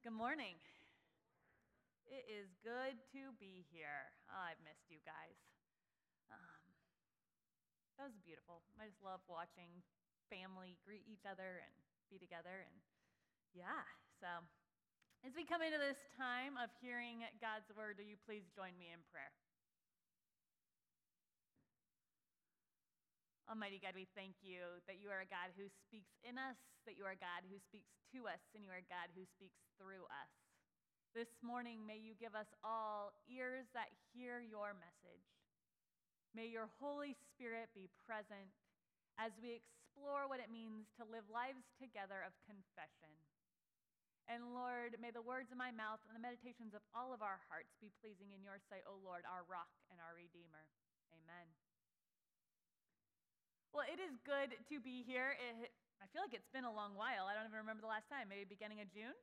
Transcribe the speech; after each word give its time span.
Good 0.00 0.16
morning. 0.16 0.56
It 2.08 2.24
is 2.24 2.48
good 2.64 2.96
to 3.12 3.36
be 3.36 3.68
here. 3.68 4.08
Oh, 4.32 4.48
I've 4.48 4.56
missed 4.64 4.88
you 4.88 4.96
guys. 5.04 5.36
Um, 6.32 6.64
that 8.00 8.08
was 8.08 8.16
beautiful. 8.24 8.64
I 8.80 8.88
just 8.88 9.04
love 9.04 9.20
watching 9.28 9.68
family 10.32 10.80
greet 10.88 11.04
each 11.04 11.28
other 11.28 11.60
and 11.60 11.74
be 12.08 12.16
together. 12.16 12.64
And 12.64 12.80
yeah, 13.52 13.84
so 14.24 14.40
as 15.20 15.36
we 15.36 15.44
come 15.44 15.60
into 15.60 15.76
this 15.76 16.00
time 16.16 16.56
of 16.56 16.72
hearing 16.80 17.20
God's 17.36 17.68
word, 17.76 18.00
will 18.00 18.08
you 18.08 18.16
please 18.24 18.48
join 18.56 18.72
me 18.80 18.96
in 18.96 19.04
prayer? 19.12 19.36
Almighty 23.50 23.82
God, 23.82 23.98
we 23.98 24.06
thank 24.14 24.38
you 24.46 24.78
that 24.86 25.02
you 25.02 25.10
are 25.10 25.26
a 25.26 25.34
God 25.34 25.50
who 25.58 25.66
speaks 25.82 26.14
in 26.22 26.38
us, 26.38 26.54
that 26.86 26.94
you 26.94 27.02
are 27.02 27.18
a 27.18 27.26
God 27.26 27.42
who 27.50 27.58
speaks 27.58 27.90
to 28.14 28.30
us, 28.30 28.38
and 28.54 28.62
you 28.62 28.70
are 28.70 28.78
a 28.78 28.86
God 28.86 29.10
who 29.18 29.26
speaks 29.26 29.58
through 29.74 30.06
us. 30.06 30.30
This 31.18 31.42
morning, 31.42 31.82
may 31.82 31.98
you 31.98 32.14
give 32.14 32.38
us 32.38 32.46
all 32.62 33.10
ears 33.26 33.66
that 33.74 33.90
hear 34.14 34.38
your 34.38 34.78
message. 34.78 35.26
May 36.30 36.46
your 36.46 36.70
Holy 36.78 37.18
Spirit 37.34 37.74
be 37.74 37.90
present 38.06 38.54
as 39.18 39.34
we 39.42 39.58
explore 39.58 40.30
what 40.30 40.38
it 40.38 40.54
means 40.54 40.86
to 40.94 41.02
live 41.02 41.26
lives 41.26 41.66
together 41.74 42.22
of 42.22 42.30
confession. 42.46 43.10
And 44.30 44.54
Lord, 44.54 44.94
may 45.02 45.10
the 45.10 45.26
words 45.26 45.50
of 45.50 45.58
my 45.58 45.74
mouth 45.74 45.98
and 46.06 46.14
the 46.14 46.22
meditations 46.22 46.70
of 46.70 46.86
all 46.94 47.10
of 47.10 47.18
our 47.18 47.42
hearts 47.50 47.74
be 47.82 47.90
pleasing 47.98 48.30
in 48.30 48.46
your 48.46 48.62
sight, 48.70 48.86
O 48.86 48.94
Lord, 49.02 49.26
our 49.26 49.42
rock 49.50 49.74
and 49.90 49.98
our 49.98 50.14
redeemer. 50.14 50.70
Amen. 51.10 51.50
Well, 53.70 53.86
it 53.86 54.02
is 54.02 54.18
good 54.26 54.58
to 54.70 54.76
be 54.82 55.06
here. 55.06 55.38
It, 55.38 55.70
I 56.02 56.06
feel 56.10 56.22
like 56.26 56.34
it's 56.34 56.50
been 56.50 56.66
a 56.66 56.72
long 56.74 56.98
while. 56.98 57.30
I 57.30 57.34
don't 57.38 57.46
even 57.46 57.62
remember 57.62 57.82
the 57.86 57.92
last 57.92 58.10
time, 58.10 58.26
maybe 58.26 58.42
beginning 58.48 58.82
of 58.82 58.90
June. 58.90 59.14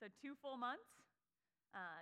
So, 0.00 0.08
two 0.20 0.36
full 0.40 0.56
months, 0.56 0.88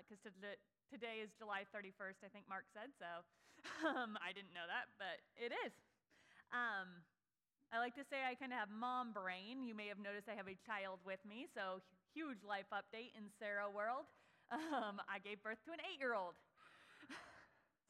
because 0.06 0.22
uh, 0.42 0.54
today 0.90 1.22
is 1.22 1.30
July 1.38 1.66
31st, 1.74 2.22
I 2.22 2.30
think 2.30 2.46
Mark 2.46 2.66
said. 2.74 2.90
So, 2.98 3.08
um, 3.90 4.14
I 4.22 4.30
didn't 4.34 4.54
know 4.54 4.66
that, 4.66 4.90
but 4.98 5.18
it 5.38 5.50
is. 5.66 5.72
Um, 6.54 7.02
I 7.74 7.82
like 7.82 7.94
to 7.98 8.06
say 8.06 8.22
I 8.26 8.38
kind 8.38 8.54
of 8.54 8.60
have 8.60 8.70
mom 8.70 9.12
brain. 9.12 9.64
You 9.66 9.74
may 9.74 9.88
have 9.90 9.98
noticed 9.98 10.30
I 10.30 10.38
have 10.38 10.50
a 10.50 10.58
child 10.66 11.02
with 11.02 11.22
me, 11.26 11.46
so 11.50 11.82
huge 12.14 12.42
life 12.46 12.70
update 12.70 13.14
in 13.18 13.30
Sarah 13.40 13.70
world. 13.70 14.06
Um, 14.52 15.00
I 15.08 15.18
gave 15.24 15.42
birth 15.42 15.58
to 15.66 15.72
an 15.72 15.80
eight 15.88 15.98
year 15.98 16.14
old. 16.14 16.36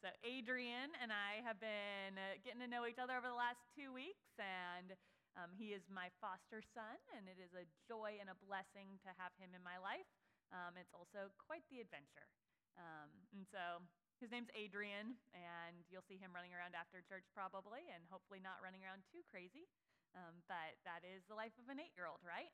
So, 0.03 0.11
Adrian 0.27 0.91
and 0.99 1.09
I 1.09 1.39
have 1.47 1.55
been 1.57 2.19
uh, 2.19 2.35
getting 2.43 2.59
to 2.59 2.67
know 2.67 2.83
each 2.83 2.99
other 2.99 3.15
over 3.15 3.31
the 3.31 3.37
last 3.37 3.63
two 3.71 3.95
weeks, 3.95 4.27
and 4.35 4.91
um, 5.39 5.55
he 5.55 5.71
is 5.71 5.87
my 5.87 6.11
foster 6.19 6.59
son, 6.59 6.99
and 7.15 7.31
it 7.31 7.39
is 7.39 7.55
a 7.55 7.63
joy 7.87 8.19
and 8.19 8.27
a 8.27 8.37
blessing 8.43 8.99
to 9.07 9.09
have 9.15 9.31
him 9.39 9.55
in 9.55 9.63
my 9.63 9.79
life. 9.79 10.07
Um, 10.51 10.75
it's 10.75 10.91
also 10.91 11.31
quite 11.39 11.63
the 11.71 11.79
adventure. 11.79 12.27
Um, 12.75 13.07
and 13.31 13.47
so, 13.47 13.81
his 14.19 14.35
name's 14.35 14.51
Adrian, 14.51 15.15
and 15.31 15.87
you'll 15.87 16.05
see 16.05 16.19
him 16.19 16.35
running 16.35 16.51
around 16.51 16.75
after 16.75 16.99
church 16.99 17.25
probably, 17.31 17.87
and 17.87 18.03
hopefully 18.11 18.43
not 18.43 18.59
running 18.59 18.83
around 18.83 19.07
too 19.07 19.23
crazy. 19.31 19.71
Um, 20.11 20.43
but 20.47 20.75
that 20.83 21.07
is 21.07 21.23
the 21.27 21.35
life 21.39 21.55
of 21.55 21.71
an 21.71 21.79
eight 21.79 21.95
year 21.95 22.07
old, 22.07 22.23
right? 22.23 22.51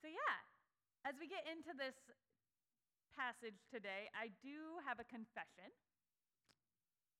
So, 0.00 0.08
yeah, 0.08 0.36
as 1.04 1.20
we 1.20 1.28
get 1.28 1.44
into 1.46 1.76
this 1.76 1.96
passage 3.12 3.60
today, 3.68 4.08
I 4.16 4.32
do 4.40 4.80
have 4.84 4.98
a 4.98 5.06
confession. 5.06 5.68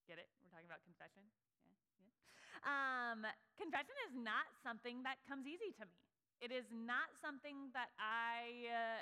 Get 0.09 0.19
it? 0.19 0.29
We're 0.43 0.51
talking 0.51 0.67
about 0.67 0.83
confession? 0.83 1.23
Yeah, 1.69 1.79
yeah. 2.03 2.13
Um, 2.67 3.21
confession 3.57 3.95
is 4.11 4.15
not 4.19 4.51
something 4.63 5.03
that 5.07 5.23
comes 5.29 5.47
easy 5.47 5.71
to 5.79 5.85
me. 5.87 5.99
It 6.43 6.51
is 6.51 6.67
not 6.75 7.15
something 7.23 7.71
that 7.71 7.95
I 8.03 8.67
uh, 8.67 9.01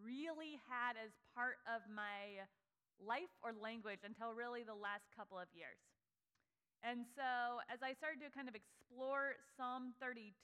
really 0.00 0.56
had 0.64 0.96
as 0.96 1.12
part 1.36 1.60
of 1.68 1.84
my 1.92 2.48
life 2.96 3.32
or 3.44 3.52
language 3.52 4.00
until 4.06 4.32
really 4.32 4.64
the 4.64 4.76
last 4.76 5.04
couple 5.12 5.36
of 5.36 5.52
years. 5.52 5.76
And 6.82 7.06
so, 7.14 7.62
as 7.70 7.78
I 7.84 7.94
started 7.94 8.18
to 8.26 8.30
kind 8.34 8.48
of 8.50 8.58
explore 8.58 9.38
Psalm 9.54 9.94
32, 10.02 10.34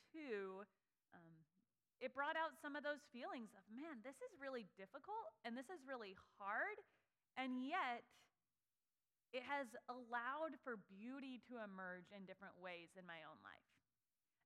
um, 0.62 0.66
it 1.98 2.14
brought 2.14 2.38
out 2.38 2.54
some 2.62 2.78
of 2.78 2.86
those 2.86 3.02
feelings 3.10 3.50
of, 3.58 3.62
man, 3.70 3.98
this 4.06 4.18
is 4.22 4.30
really 4.38 4.70
difficult 4.78 5.34
and 5.42 5.58
this 5.58 5.66
is 5.66 5.82
really 5.82 6.14
hard. 6.38 6.78
And 7.34 7.62
yet, 7.62 8.06
it 9.34 9.44
has 9.44 9.68
allowed 9.92 10.56
for 10.64 10.80
beauty 10.88 11.42
to 11.52 11.60
emerge 11.60 12.08
in 12.14 12.24
different 12.24 12.56
ways 12.56 12.88
in 12.96 13.04
my 13.04 13.20
own 13.28 13.36
life. 13.44 13.68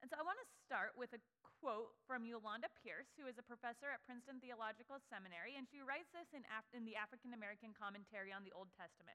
And 0.02 0.10
so 0.10 0.18
I 0.18 0.26
want 0.26 0.42
to 0.42 0.48
start 0.66 0.98
with 0.98 1.14
a 1.14 1.22
quote 1.62 1.94
from 2.10 2.26
Yolanda 2.26 2.66
Pierce, 2.82 3.06
who 3.14 3.30
is 3.30 3.38
a 3.38 3.46
professor 3.46 3.86
at 3.94 4.02
Princeton 4.02 4.42
Theological 4.42 4.98
Seminary, 5.06 5.54
and 5.54 5.70
she 5.70 5.78
writes 5.78 6.10
this 6.10 6.26
in, 6.34 6.42
Af- 6.50 6.74
in 6.74 6.82
the 6.82 6.98
African 6.98 7.30
American 7.30 7.70
Commentary 7.70 8.34
on 8.34 8.42
the 8.42 8.50
Old 8.50 8.74
Testament. 8.74 9.14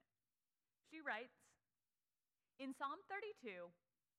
She 0.88 1.03
writes 1.03 1.36
In 2.56 2.72
Psalm 2.72 3.03
32, 3.12 3.68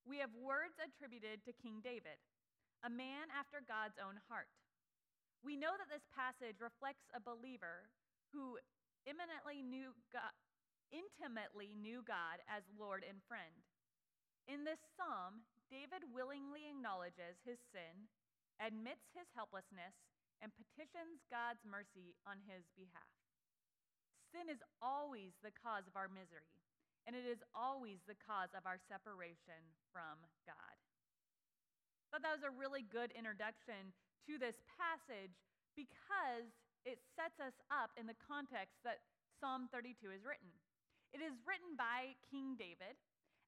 we 0.05 0.21
have 0.21 0.28
words 0.37 0.77
attributed 0.77 1.41
to 1.49 1.57
King 1.57 1.81
David, 1.81 2.21
a 2.87 2.91
man 2.91 3.31
after 3.34 3.59
God's 3.65 3.99
own 3.99 4.19
heart. 4.31 4.50
We 5.43 5.55
know 5.55 5.75
that 5.78 5.91
this 5.91 6.06
passage 6.15 6.59
reflects 6.59 7.06
a 7.15 7.22
believer 7.22 7.91
who 8.34 8.59
eminently 9.06 9.62
knew 9.62 9.94
God, 10.11 10.34
intimately 10.91 11.75
knew 11.75 12.03
God 12.03 12.43
as 12.50 12.66
Lord 12.75 13.06
and 13.06 13.22
friend. 13.27 13.55
In 14.49 14.65
this 14.65 14.81
psalm, 14.97 15.44
David 15.69 16.09
willingly 16.09 16.66
acknowledges 16.72 17.37
his 17.44 17.61
sin, 17.71 18.09
admits 18.59 19.05
his 19.12 19.28
helplessness, 19.37 19.95
and 20.41 20.55
petitions 20.55 21.21
God's 21.28 21.60
mercy 21.66 22.16
on 22.25 22.41
his 22.47 22.65
behalf. 22.78 23.12
Sin 24.33 24.49
is 24.49 24.62
always 24.81 25.37
the 25.43 25.53
cause 25.53 25.84
of 25.84 25.99
our 25.99 26.09
misery, 26.09 26.56
and 27.05 27.16
it 27.16 27.27
is 27.27 27.43
always 27.53 28.00
the 28.06 28.19
cause 28.19 28.53
of 28.56 28.65
our 28.65 28.81
separation 28.89 29.60
from 29.93 30.21
God. 30.47 30.77
Thought 32.09 32.25
that 32.25 32.41
was 32.41 32.47
a 32.47 32.55
really 32.57 32.89
good 32.89 33.13
introduction 33.13 33.93
to 34.25 34.41
this 34.41 34.57
passage 34.81 35.37
because 35.77 36.49
it 36.89 37.05
sets 37.13 37.37
us 37.37 37.53
up 37.69 37.93
in 38.01 38.09
the 38.09 38.17
context 38.17 38.81
that 38.89 39.05
Psalm 39.37 39.69
32 39.69 40.09
is 40.09 40.25
written. 40.25 40.49
It 41.13 41.21
is 41.21 41.37
written 41.45 41.77
by 41.77 42.17
King 42.33 42.57
David. 42.57 42.97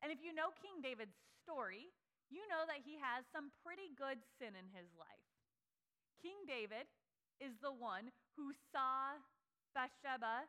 And 0.05 0.13
if 0.13 0.21
you 0.21 0.37
know 0.37 0.53
King 0.61 0.85
David's 0.85 1.17
story, 1.41 1.89
you 2.29 2.45
know 2.53 2.69
that 2.69 2.85
he 2.85 3.01
has 3.01 3.25
some 3.33 3.49
pretty 3.65 3.93
good 3.97 4.21
sin 4.37 4.53
in 4.53 4.69
his 4.77 4.93
life. 4.97 5.25
King 6.21 6.45
David 6.45 6.85
is 7.41 7.57
the 7.65 7.73
one 7.73 8.13
who 8.37 8.53
saw 8.73 9.17
Bathsheba 9.73 10.45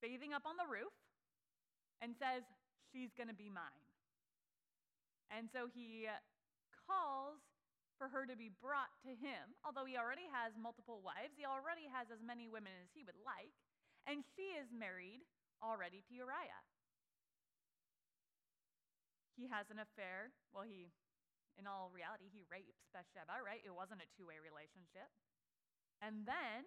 bathing 0.00 0.32
up 0.32 0.48
on 0.48 0.56
the 0.56 0.68
roof 0.68 0.92
and 2.00 2.16
says, 2.16 2.42
She's 2.90 3.14
going 3.14 3.30
to 3.30 3.36
be 3.36 3.52
mine. 3.52 3.86
And 5.30 5.46
so 5.46 5.70
he 5.70 6.10
calls 6.90 7.38
for 7.94 8.10
her 8.10 8.26
to 8.26 8.34
be 8.34 8.50
brought 8.50 8.90
to 9.06 9.14
him, 9.14 9.54
although 9.62 9.86
he 9.86 9.94
already 9.94 10.26
has 10.34 10.56
multiple 10.58 10.98
wives, 11.04 11.38
he 11.38 11.46
already 11.46 11.86
has 11.86 12.10
as 12.10 12.18
many 12.18 12.50
women 12.50 12.74
as 12.82 12.90
he 12.90 13.06
would 13.06 13.18
like, 13.22 13.54
and 14.10 14.26
she 14.34 14.58
is 14.58 14.66
married 14.74 15.22
already 15.62 16.02
to 16.08 16.12
Uriah. 16.16 16.64
He 19.36 19.46
has 19.52 19.68
an 19.68 19.78
affair. 19.78 20.32
Well, 20.52 20.64
he, 20.64 20.88
in 21.60 21.68
all 21.68 21.92
reality, 21.92 22.32
he 22.32 22.48
rapes 22.48 22.88
Bathsheba, 22.92 23.40
right? 23.44 23.60
It 23.60 23.72
wasn't 23.72 24.00
a 24.00 24.08
two 24.16 24.24
way 24.24 24.40
relationship. 24.40 25.08
And 26.00 26.24
then 26.24 26.64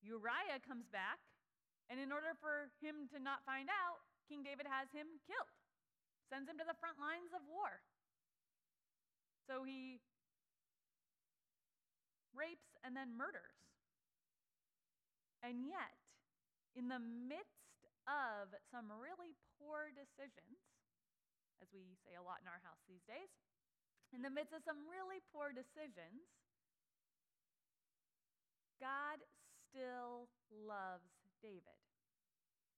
Uriah 0.00 0.64
comes 0.64 0.88
back, 0.88 1.20
and 1.92 2.00
in 2.00 2.08
order 2.08 2.32
for 2.40 2.72
him 2.80 3.04
to 3.12 3.20
not 3.20 3.44
find 3.44 3.68
out, 3.68 4.00
King 4.24 4.40
David 4.40 4.64
has 4.64 4.88
him 4.96 5.20
killed, 5.28 5.52
sends 6.32 6.48
him 6.48 6.56
to 6.56 6.64
the 6.64 6.76
front 6.80 6.96
lines 6.96 7.36
of 7.36 7.44
war. 7.44 7.84
So 9.50 9.66
he 9.66 9.98
rapes 12.30 12.70
and 12.86 12.94
then 12.94 13.18
murders. 13.18 13.58
And 15.42 15.66
yet, 15.66 15.98
in 16.78 16.86
the 16.86 17.02
midst 17.02 17.82
of 18.06 18.54
some 18.70 18.86
really 18.94 19.34
poor 19.58 19.90
decisions, 19.90 20.62
as 21.58 21.66
we 21.74 21.98
say 22.06 22.14
a 22.14 22.22
lot 22.22 22.38
in 22.38 22.46
our 22.46 22.62
house 22.62 22.78
these 22.86 23.02
days, 23.10 23.26
in 24.14 24.22
the 24.22 24.30
midst 24.30 24.54
of 24.54 24.62
some 24.62 24.86
really 24.86 25.18
poor 25.34 25.50
decisions, 25.50 26.30
God 28.78 29.18
still 29.66 30.30
loves 30.46 31.10
David. 31.42 31.82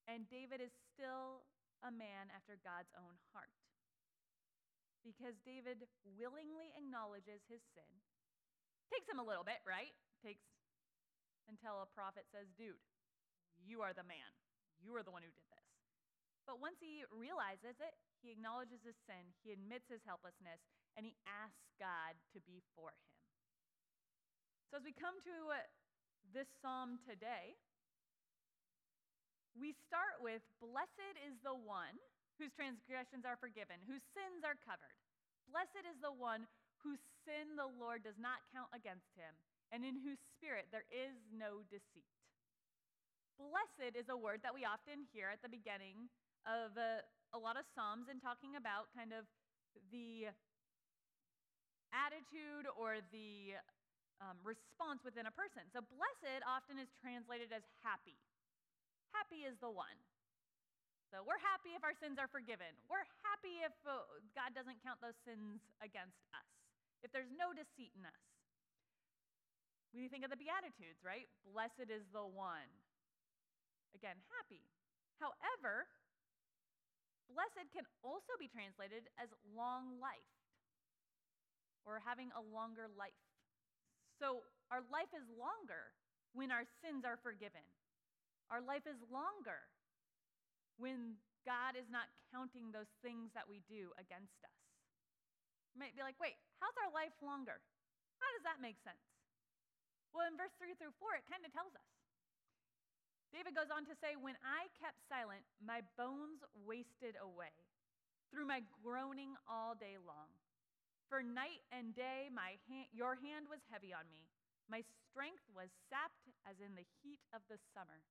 And 0.08 0.24
David 0.32 0.64
is 0.64 0.72
still 0.96 1.44
a 1.84 1.92
man 1.92 2.32
after 2.32 2.56
God's 2.64 2.90
own 2.96 3.20
heart. 3.36 3.52
Because 5.02 5.34
David 5.42 5.82
willingly 6.14 6.70
acknowledges 6.78 7.42
his 7.50 7.62
sin. 7.74 7.90
Takes 8.90 9.10
him 9.10 9.18
a 9.18 9.26
little 9.26 9.42
bit, 9.42 9.58
right? 9.66 9.92
Takes 10.22 10.46
until 11.50 11.82
a 11.82 11.90
prophet 11.90 12.24
says, 12.30 12.46
dude, 12.54 12.78
you 13.58 13.82
are 13.82 13.90
the 13.90 14.06
man. 14.06 14.30
You 14.78 14.94
are 14.94 15.02
the 15.02 15.10
one 15.14 15.26
who 15.26 15.34
did 15.34 15.48
this. 15.50 15.66
But 16.46 16.58
once 16.62 16.78
he 16.82 17.06
realizes 17.10 17.78
it, 17.78 17.94
he 18.22 18.30
acknowledges 18.30 18.82
his 18.82 18.98
sin, 19.06 19.34
he 19.42 19.50
admits 19.50 19.90
his 19.90 20.02
helplessness, 20.06 20.62
and 20.94 21.06
he 21.06 21.18
asks 21.26 21.74
God 21.78 22.14
to 22.34 22.38
be 22.46 22.62
for 22.74 22.94
him. 22.94 23.06
So, 24.70 24.78
as 24.78 24.86
we 24.86 24.94
come 24.94 25.18
to 25.26 25.36
this 26.30 26.46
psalm 26.62 27.02
today, 27.02 27.58
we 29.52 29.74
start 29.86 30.22
with 30.22 30.40
Blessed 30.62 31.18
is 31.26 31.36
the 31.44 31.54
one 31.54 31.98
whose 32.36 32.52
transgressions 32.54 33.24
are 33.24 33.40
forgiven, 33.40 33.80
whose 33.84 34.04
sins 34.12 34.44
are 34.44 34.58
covered. 34.64 34.96
Blessed 35.48 35.84
is 35.84 35.98
the 36.00 36.12
one 36.12 36.48
whose 36.80 37.02
sin 37.22 37.54
the 37.54 37.68
Lord 37.78 38.02
does 38.02 38.18
not 38.18 38.42
count 38.50 38.70
against 38.74 39.12
him, 39.14 39.30
and 39.70 39.86
in 39.86 40.00
whose 40.00 40.18
spirit 40.36 40.68
there 40.74 40.88
is 40.90 41.14
no 41.30 41.62
deceit. 41.70 42.08
Blessed 43.38 43.96
is 43.96 44.10
a 44.10 44.18
word 44.18 44.44
that 44.44 44.54
we 44.54 44.66
often 44.66 45.08
hear 45.10 45.30
at 45.30 45.40
the 45.40 45.50
beginning 45.50 46.10
of 46.44 46.74
a, 46.76 47.02
a 47.32 47.38
lot 47.38 47.56
of 47.56 47.64
Psalms 47.74 48.10
and 48.10 48.18
talking 48.20 48.58
about 48.58 48.90
kind 48.92 49.14
of 49.14 49.24
the 49.90 50.28
attitude 51.92 52.68
or 52.76 53.00
the 53.12 53.56
um, 54.20 54.38
response 54.46 55.02
within 55.02 55.26
a 55.26 55.34
person. 55.34 55.66
So, 55.72 55.82
blessed 55.82 56.44
often 56.46 56.78
is 56.78 56.88
translated 57.02 57.50
as 57.50 57.64
happy. 57.82 58.14
Happy 59.10 59.44
is 59.44 59.58
the 59.60 59.70
one. 59.70 59.96
So, 61.12 61.20
we're 61.20 61.44
happy 61.44 61.76
if 61.76 61.84
our 61.84 61.92
sins 61.92 62.16
are 62.16 62.24
forgiven. 62.32 62.72
We're 62.88 63.04
happy 63.20 63.60
if 63.60 63.76
uh, 63.84 64.00
God 64.32 64.56
doesn't 64.56 64.80
count 64.80 64.96
those 65.04 65.20
sins 65.28 65.60
against 65.84 66.16
us, 66.32 66.48
if 67.04 67.12
there's 67.12 67.28
no 67.28 67.52
deceit 67.52 67.92
in 67.92 68.08
us. 68.08 68.24
We 69.92 70.08
think 70.08 70.24
of 70.24 70.32
the 70.32 70.40
Beatitudes, 70.40 71.04
right? 71.04 71.28
Blessed 71.44 71.92
is 71.92 72.08
the 72.16 72.24
one. 72.24 72.64
Again, 73.92 74.16
happy. 74.40 74.64
However, 75.20 75.84
blessed 77.28 77.68
can 77.76 77.84
also 78.00 78.32
be 78.40 78.48
translated 78.48 79.04
as 79.20 79.28
long 79.52 80.00
life 80.00 80.32
or 81.84 82.00
having 82.00 82.32
a 82.32 82.40
longer 82.40 82.88
life. 82.96 83.20
So 84.16 84.48
our 84.72 84.80
life 84.88 85.12
is 85.12 85.28
longer 85.36 85.92
when 86.32 86.48
our 86.48 86.64
sins 86.80 87.04
are 87.04 87.20
forgiven. 87.20 87.68
Our 88.48 88.64
life 88.64 88.88
is 88.88 88.96
longer 89.12 89.68
when 90.78 91.18
God 91.42 91.74
is 91.74 91.90
not 91.90 92.08
counting 92.30 92.70
those 92.70 92.90
things 93.02 93.34
that 93.34 93.48
we 93.48 93.60
do 93.66 93.90
against 93.98 94.38
us. 94.46 94.58
You 95.74 95.80
might 95.80 95.96
be 95.96 96.04
like, 96.04 96.20
wait, 96.20 96.36
how's 96.60 96.76
our 96.84 96.92
life 96.92 97.16
longer? 97.24 97.58
How 98.20 98.28
does 98.36 98.44
that 98.46 98.62
make 98.62 98.78
sense? 98.84 99.02
Well, 100.12 100.28
in 100.28 100.36
verse 100.36 100.52
3 100.60 100.76
through 100.76 100.94
4, 101.00 101.16
it 101.18 101.26
kind 101.26 101.42
of 101.42 101.50
tells 101.50 101.72
us. 101.72 101.88
David 103.32 103.56
goes 103.56 103.72
on 103.72 103.88
to 103.88 103.96
say, 103.96 104.12
When 104.20 104.36
I 104.44 104.68
kept 104.76 105.00
silent, 105.08 105.40
my 105.56 105.80
bones 105.96 106.44
wasted 106.52 107.16
away 107.16 107.56
through 108.28 108.44
my 108.44 108.60
groaning 108.84 109.32
all 109.48 109.72
day 109.72 109.96
long. 109.96 110.28
For 111.08 111.24
night 111.24 111.64
and 111.72 111.96
day, 111.96 112.28
my 112.28 112.60
hand, 112.68 112.92
your 112.92 113.16
hand 113.16 113.48
was 113.48 113.64
heavy 113.72 113.96
on 113.96 114.04
me. 114.12 114.28
My 114.68 114.84
strength 115.08 115.44
was 115.52 115.72
sapped 115.88 116.28
as 116.44 116.60
in 116.60 116.76
the 116.76 116.88
heat 117.00 117.20
of 117.32 117.40
the 117.48 117.60
summer. 117.72 118.04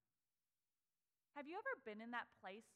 Have 1.36 1.48
you 1.48 1.56
ever 1.56 1.74
been 1.84 2.00
in 2.00 2.10
that 2.12 2.28
place 2.40 2.68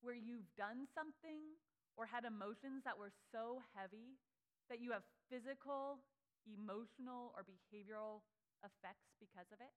where 0.00 0.14
you've 0.16 0.48
done 0.56 0.86
something 0.94 1.58
or 1.96 2.06
had 2.06 2.24
emotions 2.24 2.82
that 2.84 2.96
were 2.98 3.12
so 3.32 3.60
heavy 3.76 4.16
that 4.70 4.80
you 4.80 4.92
have 4.92 5.02
physical, 5.28 6.00
emotional, 6.46 7.34
or 7.36 7.42
behavioral 7.44 8.22
effects 8.64 9.10
because 9.20 9.50
of 9.52 9.60
it? 9.60 9.74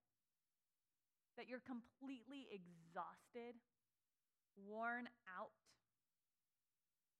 that 1.36 1.48
you're 1.48 1.62
completely 1.66 2.46
exhausted, 2.50 3.58
worn 4.56 5.08
out. 5.26 5.50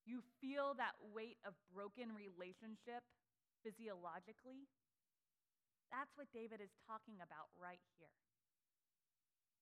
You 0.05 0.23
feel 0.40 0.75
that 0.75 0.94
weight 1.00 1.38
of 1.44 1.55
broken 1.73 2.12
relationship 2.14 3.02
physiologically. 3.64 4.69
That's 5.90 6.12
what 6.17 6.29
David 6.32 6.61
is 6.61 6.70
talking 6.87 7.17
about 7.23 7.49
right 7.56 7.81
here. 7.97 8.24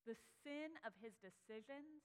The 0.06 0.18
sin 0.42 0.74
of 0.82 0.92
his 0.98 1.14
decisions, 1.22 2.02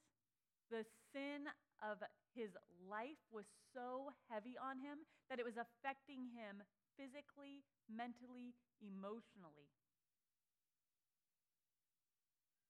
the 0.69 0.85
sin 1.13 1.49
of 1.81 2.01
his 2.37 2.53
life 2.85 3.21
was 3.33 3.49
so 3.73 4.13
heavy 4.29 4.53
on 4.57 4.77
him 4.77 5.01
that 5.29 5.41
it 5.41 5.45
was 5.47 5.57
affecting 5.57 6.29
him 6.33 6.61
physically, 6.93 7.65
mentally, 7.89 8.53
emotionally. 8.81 9.69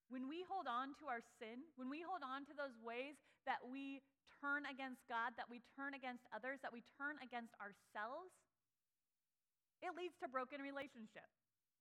When 0.08 0.32
we 0.32 0.48
hold 0.48 0.72
on 0.72 0.96
to 1.04 1.12
our 1.12 1.20
sin, 1.36 1.68
when 1.76 1.92
we 1.92 2.00
hold 2.00 2.24
on 2.24 2.48
to 2.48 2.56
those 2.56 2.76
ways 2.80 3.20
that 3.44 3.60
we 3.60 4.00
turn 4.40 4.64
against 4.64 5.04
God, 5.12 5.36
that 5.36 5.52
we 5.52 5.60
turn 5.76 5.92
against 5.92 6.24
others, 6.32 6.64
that 6.64 6.72
we 6.72 6.80
turn 6.96 7.20
against 7.20 7.52
ourselves, 7.60 8.32
it 9.84 9.92
leads 10.00 10.16
to 10.24 10.32
broken 10.32 10.64
relationship. 10.64 11.28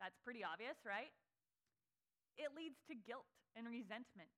That's 0.02 0.18
pretty 0.26 0.42
obvious, 0.42 0.76
right? 0.82 1.14
It 2.36 2.52
leads 2.52 2.76
to 2.88 2.94
guilt 2.94 3.28
and 3.56 3.64
resentment. 3.68 4.32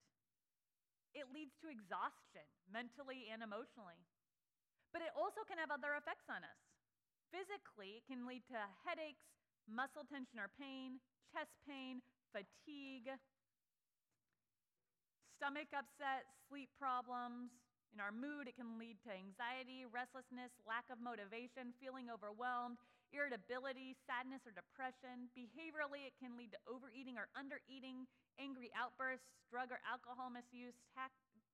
It 1.14 1.26
leads 1.34 1.54
to 1.62 1.70
exhaustion, 1.70 2.46
mentally 2.70 3.26
and 3.32 3.42
emotionally. 3.42 3.98
But 4.94 5.02
it 5.02 5.12
also 5.18 5.42
can 5.44 5.58
have 5.58 5.74
other 5.74 5.98
effects 5.98 6.30
on 6.30 6.46
us. 6.46 6.60
Physically, 7.28 8.00
it 8.00 8.06
can 8.08 8.24
lead 8.24 8.46
to 8.48 8.60
headaches, 8.86 9.26
muscle 9.68 10.06
tension 10.08 10.40
or 10.40 10.48
pain, 10.56 11.02
chest 11.28 11.52
pain, 11.68 12.00
fatigue, 12.32 13.12
stomach 15.36 15.68
upset, 15.76 16.24
sleep 16.48 16.72
problems. 16.80 17.52
In 17.92 18.00
our 18.00 18.12
mood, 18.12 18.48
it 18.48 18.56
can 18.56 18.76
lead 18.76 19.00
to 19.04 19.12
anxiety, 19.12 19.88
restlessness, 19.88 20.52
lack 20.68 20.84
of 20.92 21.00
motivation, 21.00 21.72
feeling 21.80 22.12
overwhelmed, 22.12 22.76
irritability, 23.14 23.96
sadness, 24.06 24.44
or 24.44 24.52
depression. 24.52 25.31
Behaviorally, 25.32 26.06
it 26.08 26.14
can 26.19 26.37
lead 26.37 26.52
to 26.52 26.60
overeating 26.69 27.16
or 27.16 27.28
undereating, 27.37 28.06
angry 28.38 28.69
outbursts, 28.76 29.26
drug 29.49 29.72
or 29.72 29.81
alcohol 29.87 30.28
misuse, 30.28 30.76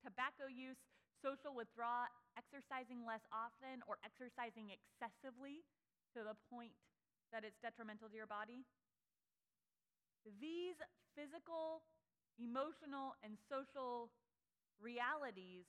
tobacco 0.02 0.50
use, 0.50 0.78
social 1.22 1.54
withdrawal, 1.56 2.10
exercising 2.36 3.06
less 3.06 3.22
often, 3.32 3.80
or 3.88 3.96
exercising 4.04 4.74
excessively 4.74 5.64
to 6.12 6.26
the 6.26 6.36
point 6.50 6.74
that 7.32 7.42
it's 7.46 7.58
detrimental 7.62 8.10
to 8.10 8.16
your 8.18 8.28
body. 8.28 8.66
These 10.38 10.76
physical 11.16 11.86
emotional, 12.38 13.14
and 13.22 13.38
social 13.46 14.10
realities, 14.82 15.66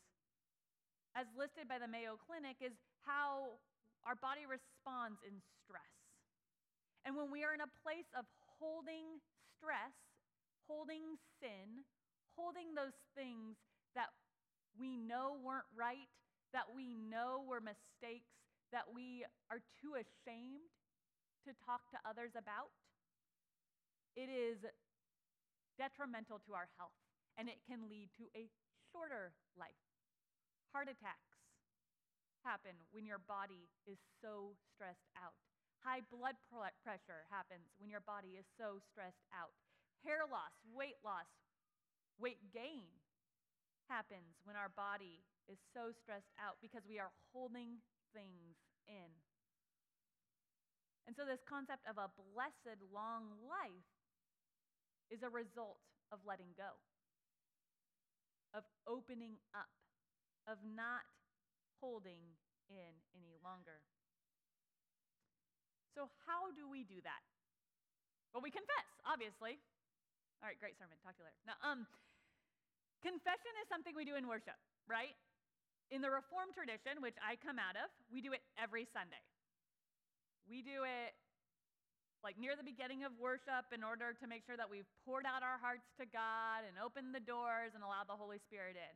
as 1.13 1.29
listed 1.37 1.69
by 1.69 1.77
the 1.77 1.87
Mayo 1.87 2.17
Clinic, 2.17 2.57
is 2.59 2.73
how 3.05 3.61
our 4.05 4.15
body 4.15 4.45
responds 4.45 5.19
in 5.25 5.41
stress. 5.65 5.97
And 7.05 7.17
when 7.17 7.29
we 7.29 7.45
are 7.45 7.53
in 7.53 7.61
a 7.61 7.75
place 7.81 8.09
of 8.17 8.25
holding 8.57 9.21
stress, 9.57 9.93
holding 10.69 11.17
sin, 11.41 11.85
holding 12.37 12.73
those 12.73 12.97
things 13.13 13.57
that 13.93 14.13
we 14.77 14.97
know 14.97 15.37
weren't 15.41 15.69
right, 15.73 16.09
that 16.53 16.69
we 16.73 16.97
know 16.97 17.45
were 17.45 17.61
mistakes, 17.61 18.29
that 18.73 18.89
we 18.93 19.25
are 19.49 19.61
too 19.81 19.97
ashamed 19.97 20.69
to 21.45 21.53
talk 21.61 21.85
to 21.93 21.97
others 22.05 22.33
about, 22.33 22.73
it 24.17 24.31
is 24.31 24.65
detrimental 25.77 26.41
to 26.47 26.55
our 26.55 26.71
health, 26.79 26.95
and 27.37 27.51
it 27.51 27.61
can 27.67 27.85
lead 27.91 28.09
to 28.17 28.25
a 28.33 28.49
shorter 28.89 29.35
life. 29.59 29.77
Heart 30.71 30.89
attacks 30.89 31.34
happen 32.45 32.77
when 32.93 33.09
your 33.09 33.19
body 33.25 33.65
is 33.89 33.97
so 34.21 34.53
stressed 34.69 35.09
out. 35.17 35.33
High 35.81 36.05
blood 36.13 36.37
pressure 36.45 37.25
happens 37.33 37.73
when 37.81 37.89
your 37.89 38.05
body 38.05 38.37
is 38.37 38.45
so 38.57 38.77
stressed 38.93 39.25
out. 39.33 39.53
Hair 40.05 40.29
loss, 40.29 40.53
weight 40.69 41.01
loss, 41.01 41.25
weight 42.21 42.41
gain 42.53 42.93
happens 43.89 44.37
when 44.45 44.53
our 44.53 44.69
body 44.69 45.25
is 45.49 45.57
so 45.73 45.93
stressed 45.93 46.33
out 46.41 46.57
because 46.61 46.85
we 46.85 47.01
are 47.01 47.13
holding 47.33 47.81
things 48.13 48.57
in. 48.85 49.09
And 51.05 51.13
so, 51.13 51.21
this 51.21 51.45
concept 51.45 51.85
of 51.85 52.01
a 52.01 52.09
blessed 52.17 52.81
long 52.89 53.37
life 53.45 53.89
is 55.13 55.21
a 55.21 55.29
result 55.29 55.77
of 56.09 56.17
letting 56.25 56.49
go, 56.57 56.81
of 58.57 58.65
opening 58.89 59.37
up, 59.53 59.69
of 60.49 60.57
not 60.65 61.05
holding 61.85 62.33
in 62.73 62.93
any 63.13 63.37
longer. 63.45 63.85
So, 65.93 66.09
how 66.25 66.49
do 66.57 66.65
we 66.65 66.81
do 66.81 66.97
that? 67.05 67.21
Well, 68.33 68.41
we 68.41 68.49
confess, 68.49 68.89
obviously. 69.05 69.61
All 70.41 70.49
right, 70.49 70.57
great 70.57 70.81
sermon. 70.81 70.97
Talk 71.05 71.13
to 71.15 71.21
you 71.21 71.29
later. 71.29 71.41
Now, 71.45 71.57
um, 71.61 71.85
confession 73.05 73.53
is 73.61 73.69
something 73.69 73.93
we 73.93 74.03
do 74.03 74.17
in 74.17 74.25
worship, 74.25 74.57
right? 74.89 75.13
In 75.93 76.01
the 76.01 76.09
Reformed 76.09 76.57
tradition, 76.57 77.05
which 77.05 77.15
I 77.21 77.37
come 77.37 77.61
out 77.61 77.77
of, 77.77 77.93
we 78.09 78.19
do 78.19 78.33
it 78.33 78.41
every 78.57 78.89
Sunday. 78.89 79.21
We 80.49 80.65
do 80.65 80.83
it 80.89 81.13
like 82.25 82.41
near 82.41 82.57
the 82.57 82.65
beginning 82.65 83.05
of 83.05 83.13
worship 83.21 83.69
in 83.69 83.85
order 83.85 84.17
to 84.17 84.25
make 84.25 84.41
sure 84.41 84.57
that 84.57 84.65
we've 84.65 84.89
poured 85.05 85.29
out 85.29 85.45
our 85.45 85.61
hearts 85.61 85.85
to 86.01 86.09
God 86.09 86.65
and 86.65 86.73
opened 86.81 87.13
the 87.13 87.21
doors 87.21 87.77
and 87.77 87.85
allowed 87.85 88.09
the 88.09 88.17
Holy 88.17 88.41
Spirit 88.41 88.73
in. 88.73 88.93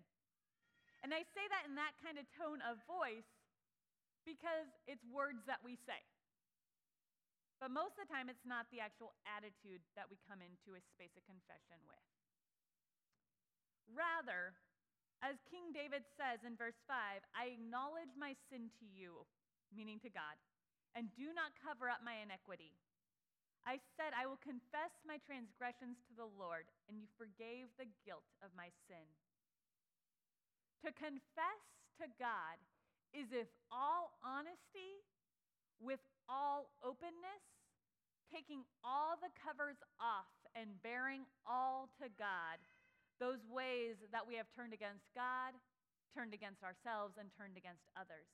And 1.04 1.16
I 1.16 1.24
say 1.32 1.46
that 1.48 1.68
in 1.68 1.80
that 1.80 1.96
kind 2.04 2.20
of 2.20 2.28
tone 2.36 2.60
of 2.68 2.80
voice 2.84 3.28
because 4.28 4.68
it's 4.84 5.04
words 5.08 5.48
that 5.48 5.64
we 5.64 5.80
say. 5.88 6.00
But 7.60 7.76
most 7.76 8.00
of 8.00 8.08
the 8.08 8.12
time, 8.12 8.32
it's 8.32 8.48
not 8.48 8.72
the 8.72 8.80
actual 8.80 9.12
attitude 9.28 9.84
that 10.00 10.08
we 10.08 10.16
come 10.24 10.40
into 10.40 10.80
a 10.80 10.84
space 10.96 11.12
of 11.20 11.28
confession 11.28 11.80
with. 11.88 12.08
Rather, 13.92 14.56
as 15.20 15.36
King 15.52 15.76
David 15.76 16.08
says 16.16 16.48
in 16.48 16.56
verse 16.56 16.80
5, 16.88 16.96
I 17.36 17.52
acknowledge 17.52 18.16
my 18.16 18.32
sin 18.48 18.72
to 18.80 18.88
you, 18.88 19.28
meaning 19.76 20.00
to 20.08 20.12
God, 20.12 20.40
and 20.96 21.12
do 21.20 21.36
not 21.36 21.52
cover 21.60 21.92
up 21.92 22.00
my 22.00 22.24
iniquity. 22.24 22.72
I 23.68 23.84
said, 24.00 24.16
I 24.16 24.24
will 24.24 24.40
confess 24.40 24.96
my 25.04 25.20
transgressions 25.28 26.00
to 26.08 26.14
the 26.16 26.32
Lord, 26.40 26.72
and 26.88 26.96
you 26.96 27.12
forgave 27.20 27.68
the 27.76 27.92
guilt 28.08 28.26
of 28.40 28.56
my 28.56 28.72
sin. 28.88 29.04
To 30.86 30.90
confess 30.96 31.64
to 32.00 32.08
God 32.16 32.56
is 33.12 33.28
if 33.36 33.52
all 33.68 34.16
honesty, 34.24 35.04
with 35.82 36.00
all 36.32 36.72
openness, 36.80 37.44
taking 38.32 38.64
all 38.86 39.18
the 39.18 39.34
covers 39.36 39.82
off 39.98 40.32
and 40.54 40.78
bearing 40.86 41.26
all 41.44 41.90
to 41.98 42.08
God 42.16 42.62
those 43.20 43.44
ways 43.52 44.00
that 44.16 44.24
we 44.24 44.40
have 44.40 44.48
turned 44.56 44.72
against 44.72 45.04
God, 45.12 45.52
turned 46.16 46.32
against 46.32 46.64
ourselves, 46.64 47.20
and 47.20 47.28
turned 47.36 47.60
against 47.60 47.84
others. 48.00 48.32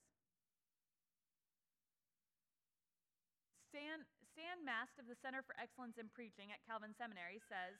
Stan, 3.73 4.05
Stan 4.31 4.61
Mast 4.61 4.95
of 5.01 5.09
the 5.09 5.17
Center 5.19 5.41
for 5.41 5.57
Excellence 5.57 5.97
in 5.97 6.07
Preaching 6.13 6.53
at 6.53 6.63
Calvin 6.63 6.93
Seminary 6.95 7.41
says 7.49 7.75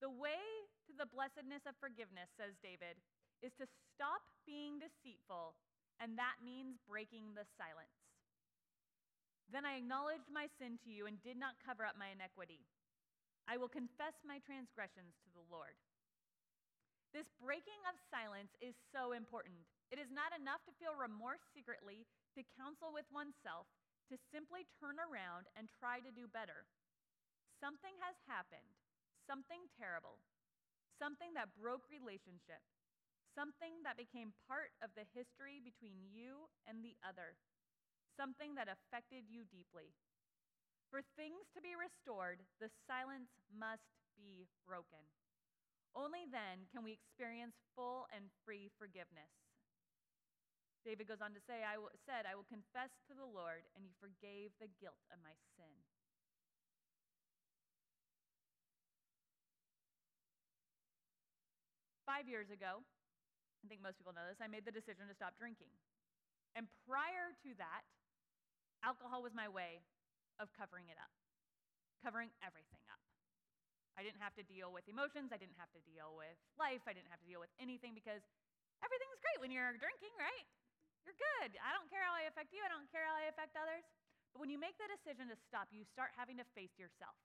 The 0.00 0.10
way 0.10 0.40
to 0.88 0.96
the 0.96 1.06
blessedness 1.06 1.68
of 1.68 1.78
forgiveness, 1.78 2.32
says 2.34 2.56
David, 2.64 2.98
is 3.42 3.52
to 3.58 3.66
stop 3.66 4.22
being 4.46 4.78
deceitful, 4.78 5.58
and 5.98 6.14
that 6.16 6.40
means 6.42 6.78
breaking 6.86 7.34
the 7.34 7.46
silence. 7.58 7.98
Then 9.50 9.66
I 9.68 9.76
acknowledged 9.76 10.32
my 10.32 10.48
sin 10.56 10.80
to 10.86 10.90
you 10.90 11.10
and 11.10 11.20
did 11.20 11.36
not 11.36 11.60
cover 11.60 11.84
up 11.84 12.00
my 12.00 12.14
iniquity. 12.14 12.64
I 13.44 13.58
will 13.58 13.68
confess 13.68 14.16
my 14.22 14.38
transgressions 14.46 15.18
to 15.26 15.30
the 15.34 15.44
Lord. 15.50 15.74
This 17.12 17.28
breaking 17.36 17.82
of 17.84 18.00
silence 18.08 18.56
is 18.64 18.72
so 18.88 19.12
important. 19.12 19.68
It 19.92 20.00
is 20.00 20.08
not 20.08 20.32
enough 20.32 20.64
to 20.64 20.78
feel 20.80 20.96
remorse 20.96 21.44
secretly, 21.52 22.08
to 22.32 22.48
counsel 22.56 22.88
with 22.88 23.04
oneself, 23.12 23.68
to 24.08 24.16
simply 24.32 24.64
turn 24.80 24.96
around 24.96 25.52
and 25.52 25.68
try 25.76 26.00
to 26.00 26.08
do 26.16 26.24
better. 26.24 26.64
Something 27.60 27.92
has 28.00 28.16
happened, 28.24 28.64
something 29.28 29.68
terrible, 29.76 30.16
something 30.96 31.36
that 31.36 31.52
broke 31.60 31.84
relationship, 31.92 32.64
something 33.32 33.80
that 33.82 34.00
became 34.00 34.36
part 34.44 34.72
of 34.84 34.92
the 34.92 35.08
history 35.16 35.58
between 35.58 36.04
you 36.12 36.48
and 36.68 36.84
the 36.84 36.96
other, 37.00 37.36
something 38.16 38.54
that 38.54 38.68
affected 38.68 39.24
you 39.28 39.48
deeply. 39.48 39.96
For 40.92 41.00
things 41.16 41.48
to 41.56 41.64
be 41.64 41.72
restored, 41.72 42.44
the 42.60 42.68
silence 42.84 43.32
must 43.48 43.88
be 44.12 44.44
broken. 44.68 45.00
Only 45.96 46.28
then 46.28 46.68
can 46.72 46.84
we 46.84 46.92
experience 46.92 47.56
full 47.72 48.08
and 48.12 48.28
free 48.44 48.68
forgiveness. 48.76 49.32
David 50.84 51.06
goes 51.06 51.22
on 51.22 51.32
to 51.32 51.42
say, 51.46 51.62
I 51.62 51.78
said, 52.04 52.26
I 52.26 52.34
will 52.34 52.48
confess 52.48 52.90
to 53.06 53.14
the 53.14 53.28
Lord, 53.28 53.62
and 53.76 53.86
you 53.86 53.94
forgave 54.02 54.50
the 54.58 54.72
guilt 54.82 54.98
of 55.14 55.22
my 55.22 55.32
sin. 55.54 55.70
Five 62.02 62.26
years 62.26 62.50
ago, 62.50 62.82
I 63.62 63.70
think 63.70 63.78
most 63.78 63.96
people 63.96 64.10
know 64.10 64.26
this, 64.26 64.42
I 64.42 64.50
made 64.50 64.66
the 64.66 64.74
decision 64.74 65.06
to 65.06 65.14
stop 65.14 65.38
drinking. 65.38 65.70
And 66.58 66.66
prior 66.84 67.32
to 67.46 67.50
that, 67.62 67.86
alcohol 68.82 69.22
was 69.22 69.32
my 69.32 69.46
way 69.46 69.80
of 70.42 70.50
covering 70.52 70.90
it 70.90 70.98
up, 70.98 71.14
covering 72.02 72.34
everything 72.42 72.82
up. 72.90 73.00
I 73.94 74.02
didn't 74.02 74.20
have 74.24 74.34
to 74.40 74.44
deal 74.44 74.72
with 74.72 74.88
emotions. 74.88 75.30
I 75.30 75.38
didn't 75.38 75.56
have 75.60 75.70
to 75.76 75.82
deal 75.84 76.16
with 76.16 76.34
life. 76.56 76.82
I 76.88 76.96
didn't 76.96 77.12
have 77.12 77.20
to 77.20 77.28
deal 77.28 77.40
with 77.40 77.52
anything 77.60 77.92
because 77.92 78.24
everything's 78.80 79.20
great 79.20 79.38
when 79.38 79.52
you're 79.52 79.76
drinking, 79.76 80.12
right? 80.16 80.46
You're 81.04 81.18
good. 81.18 81.60
I 81.60 81.76
don't 81.76 81.86
care 81.92 82.02
how 82.02 82.16
I 82.16 82.26
affect 82.26 82.56
you. 82.56 82.64
I 82.64 82.72
don't 82.72 82.88
care 82.88 83.04
how 83.04 83.14
I 83.14 83.28
affect 83.28 83.52
others. 83.54 83.84
But 84.32 84.40
when 84.40 84.48
you 84.48 84.56
make 84.56 84.80
the 84.80 84.88
decision 84.88 85.28
to 85.28 85.36
stop, 85.36 85.68
you 85.68 85.84
start 85.84 86.16
having 86.16 86.40
to 86.40 86.46
face 86.56 86.72
yourself. 86.80 87.20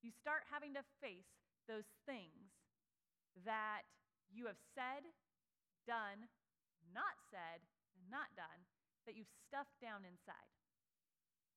You 0.00 0.10
start 0.16 0.48
having 0.48 0.72
to 0.80 0.82
face 1.04 1.28
those 1.68 1.86
things 2.08 2.56
that 3.44 3.84
you 4.32 4.48
have 4.48 4.58
said, 4.72 5.04
done, 5.86 6.28
not 6.92 7.16
said, 7.30 7.62
and 7.98 8.04
not 8.10 8.30
done 8.34 8.66
that 9.06 9.18
you've 9.18 9.30
stuffed 9.48 9.76
down 9.82 10.06
inside. 10.06 10.50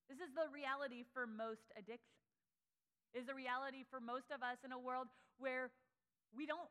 This 0.09 0.21
is 0.21 0.33
the 0.33 0.49
reality 0.53 1.05
for 1.13 1.25
most 1.25 1.69
addictions 1.73 2.15
is 3.15 3.31
a 3.31 3.33
reality 3.33 3.87
for 3.87 4.03
most 4.03 4.27
of 4.27 4.43
us 4.43 4.59
in 4.67 4.75
a 4.75 4.77
world 4.77 5.07
where 5.39 5.71
we 6.35 6.43
don't 6.43 6.67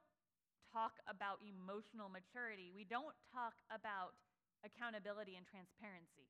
talk 0.68 1.00
about 1.08 1.40
emotional 1.40 2.12
maturity. 2.12 2.68
We 2.68 2.84
don't 2.84 3.16
talk 3.32 3.56
about 3.72 4.12
accountability 4.60 5.40
and 5.40 5.48
transparency. 5.48 6.28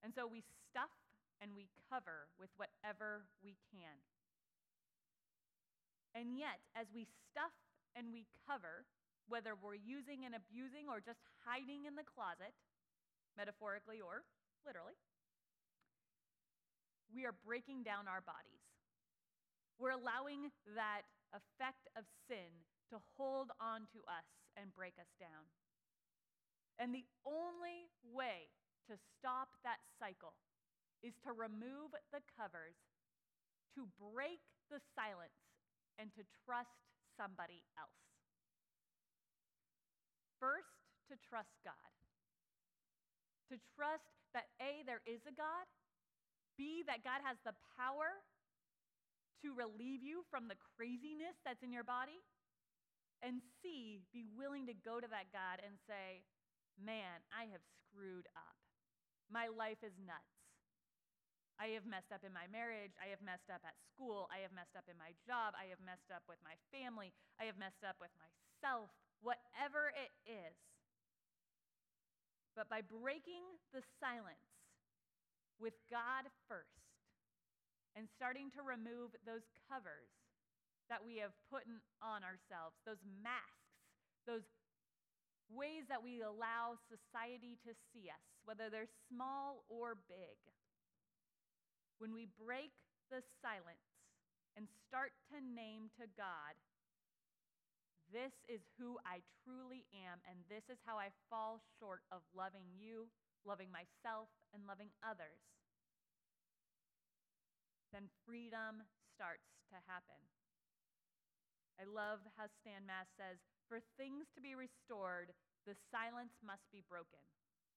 And 0.00 0.16
so 0.16 0.24
we 0.24 0.40
stuff 0.72 0.88
and 1.44 1.52
we 1.52 1.68
cover 1.92 2.32
with 2.40 2.48
whatever 2.56 3.28
we 3.44 3.60
can. 3.68 4.00
And 6.16 6.40
yet, 6.40 6.64
as 6.72 6.88
we 6.94 7.04
stuff 7.28 7.52
and 7.92 8.08
we 8.08 8.24
cover, 8.48 8.88
whether 9.28 9.56
we're 9.56 9.78
using 9.78 10.24
and 10.24 10.36
abusing 10.36 10.88
or 10.88 11.00
just 11.00 11.20
hiding 11.44 11.84
in 11.88 11.96
the 11.96 12.04
closet, 12.04 12.52
metaphorically 13.36 14.00
or 14.00 14.22
literally, 14.64 14.96
we 17.12 17.24
are 17.24 17.36
breaking 17.46 17.82
down 17.82 18.10
our 18.10 18.20
bodies. 18.20 18.64
We're 19.78 19.94
allowing 19.94 20.50
that 20.74 21.06
effect 21.34 21.86
of 21.98 22.06
sin 22.26 22.50
to 22.90 22.98
hold 23.18 23.50
on 23.58 23.86
to 23.94 24.00
us 24.06 24.28
and 24.54 24.70
break 24.74 24.94
us 24.98 25.10
down. 25.18 25.50
And 26.78 26.94
the 26.94 27.06
only 27.26 27.90
way 28.02 28.50
to 28.90 28.98
stop 29.18 29.50
that 29.62 29.82
cycle 29.98 30.34
is 31.02 31.14
to 31.22 31.34
remove 31.34 31.94
the 32.10 32.22
covers, 32.34 32.78
to 33.74 33.86
break 33.98 34.42
the 34.70 34.82
silence, 34.94 35.38
and 35.98 36.10
to 36.18 36.22
trust 36.46 36.74
somebody 37.14 37.62
else. 37.78 38.13
First, 40.44 40.76
to 41.08 41.16
trust 41.24 41.56
God. 41.64 41.88
To 43.48 43.56
trust 43.72 44.04
that 44.36 44.52
A, 44.60 44.84
there 44.84 45.00
is 45.08 45.24
a 45.24 45.32
God, 45.32 45.64
B, 46.60 46.84
that 46.84 47.00
God 47.00 47.24
has 47.24 47.40
the 47.48 47.56
power 47.80 48.20
to 49.40 49.56
relieve 49.56 50.04
you 50.04 50.20
from 50.28 50.52
the 50.52 50.60
craziness 50.76 51.40
that's 51.48 51.64
in 51.64 51.72
your 51.72 51.88
body. 51.88 52.20
And 53.24 53.40
C, 53.64 54.04
be 54.12 54.28
willing 54.36 54.68
to 54.68 54.76
go 54.76 55.00
to 55.00 55.08
that 55.08 55.32
God 55.32 55.64
and 55.64 55.80
say, 55.88 56.20
Man, 56.76 57.24
I 57.32 57.48
have 57.48 57.64
screwed 57.80 58.28
up. 58.36 58.58
My 59.32 59.48
life 59.48 59.80
is 59.80 59.96
nuts. 59.96 60.44
I 61.56 61.72
have 61.72 61.88
messed 61.88 62.12
up 62.12 62.20
in 62.20 62.36
my 62.36 62.50
marriage. 62.52 62.92
I 63.00 63.08
have 63.14 63.22
messed 63.24 63.48
up 63.48 63.64
at 63.64 63.78
school. 63.88 64.28
I 64.28 64.44
have 64.44 64.52
messed 64.52 64.76
up 64.76 64.90
in 64.92 64.98
my 65.00 65.16
job. 65.24 65.56
I 65.56 65.70
have 65.72 65.80
messed 65.80 66.10
up 66.12 66.26
with 66.28 66.42
my 66.44 66.58
family. 66.74 67.14
I 67.38 67.46
have 67.46 67.56
messed 67.56 67.86
up 67.86 67.96
with 68.02 68.10
myself, 68.18 68.90
whatever 69.24 69.88
it 69.96 70.12
is. 70.28 70.54
But 72.52 72.68
by 72.68 72.84
breaking 72.84 73.42
the 73.72 73.82
silence 73.98 74.52
with 75.58 75.74
God 75.90 76.28
first, 76.46 76.84
and 77.96 78.10
starting 78.10 78.50
to 78.54 78.62
remove 78.62 79.14
those 79.22 79.46
covers 79.70 80.10
that 80.90 81.00
we 81.00 81.22
have 81.22 81.32
put 81.48 81.62
on 82.02 82.20
ourselves, 82.26 82.76
those 82.84 83.00
masks, 83.22 83.72
those 84.26 84.44
ways 85.48 85.86
that 85.88 86.02
we 86.02 86.20
allow 86.20 86.76
society 86.90 87.56
to 87.62 87.72
see 87.94 88.10
us, 88.10 88.24
whether 88.44 88.68
they're 88.68 88.90
small 89.08 89.64
or 89.70 89.96
big. 90.10 90.36
When 92.02 92.12
we 92.12 92.26
break 92.34 92.74
the 93.08 93.22
silence 93.40 93.88
and 94.58 94.66
start 94.90 95.14
to 95.30 95.38
name 95.38 95.88
to 96.02 96.10
God, 96.18 96.58
this 98.14 98.32
is 98.46 98.62
who 98.78 99.02
I 99.02 99.26
truly 99.42 99.90
am, 99.90 100.22
and 100.30 100.38
this 100.46 100.70
is 100.70 100.78
how 100.86 100.94
I 101.02 101.10
fall 101.26 101.58
short 101.82 102.06
of 102.14 102.22
loving 102.30 102.70
you, 102.78 103.10
loving 103.42 103.74
myself, 103.74 104.30
and 104.54 104.62
loving 104.70 104.94
others 105.02 105.42
then 107.94 108.10
freedom 108.26 108.82
starts 109.14 109.46
to 109.70 109.78
happen. 109.86 110.18
I 111.78 111.86
love 111.86 112.18
how 112.34 112.50
Stan 112.58 112.82
Mast 112.82 113.14
says, 113.14 113.38
For 113.70 113.78
things 113.94 114.26
to 114.34 114.42
be 114.42 114.58
restored, 114.58 115.30
the 115.62 115.78
silence 115.94 116.34
must 116.42 116.66
be 116.74 116.82
broken. 116.82 117.22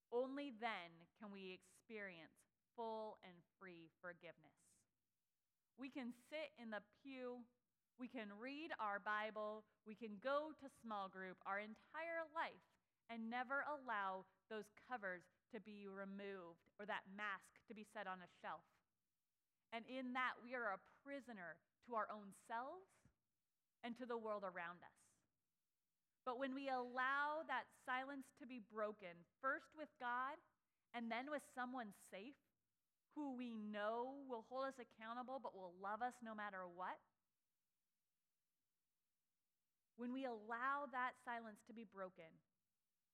Only 0.09 0.57
then 0.57 0.89
can 1.21 1.29
we 1.29 1.53
experience 1.53 2.33
full 2.73 3.21
and 3.21 3.37
free 3.61 3.93
forgiveness. 4.01 4.57
We 5.77 5.93
can 5.93 6.09
sit 6.33 6.49
in 6.57 6.73
the 6.73 6.81
pew, 7.05 7.45
we 7.99 8.07
can 8.07 8.29
read 8.37 8.69
our 8.77 9.01
Bible, 9.01 9.65
we 9.85 9.97
can 9.97 10.21
go 10.21 10.53
to 10.61 10.77
small 10.81 11.09
group 11.09 11.37
our 11.45 11.57
entire 11.57 12.25
life 12.33 12.61
and 13.09 13.29
never 13.29 13.65
allow 13.65 14.25
those 14.49 14.69
covers 14.85 15.25
to 15.53 15.59
be 15.63 15.89
removed 15.89 16.61
or 16.77 16.85
that 16.85 17.07
mask 17.15 17.57
to 17.67 17.73
be 17.73 17.87
set 17.95 18.05
on 18.05 18.21
a 18.21 18.33
shelf. 18.43 18.63
And 19.73 19.83
in 19.87 20.13
that, 20.15 20.39
we 20.39 20.55
are 20.55 20.75
a 20.75 20.83
prisoner 21.03 21.59
to 21.87 21.95
our 21.95 22.07
own 22.11 22.31
selves 22.47 22.87
and 23.83 23.95
to 23.99 24.05
the 24.05 24.19
world 24.19 24.43
around 24.43 24.83
us. 24.83 24.99
But 26.27 26.39
when 26.39 26.51
we 26.51 26.67
allow 26.67 27.47
that 27.47 27.71
silence 27.87 28.27
to 28.43 28.45
be 28.45 28.59
broken, 28.59 29.15
first 29.39 29.71
with 29.79 29.87
God 29.95 30.35
and 30.91 31.07
then 31.07 31.31
with 31.31 31.43
someone 31.55 31.95
safe, 32.11 32.35
who 33.15 33.33
we 33.33 33.55
know 33.55 34.19
will 34.27 34.43
hold 34.51 34.67
us 34.67 34.77
accountable 34.77 35.39
but 35.39 35.55
will 35.55 35.71
love 35.79 36.03
us 36.03 36.13
no 36.19 36.35
matter 36.35 36.67
what, 36.67 36.99
when 39.97 40.13
we 40.13 40.25
allow 40.25 40.85
that 40.93 41.17
silence 41.25 41.59
to 41.65 41.73
be 41.73 41.85
broken, 41.89 42.29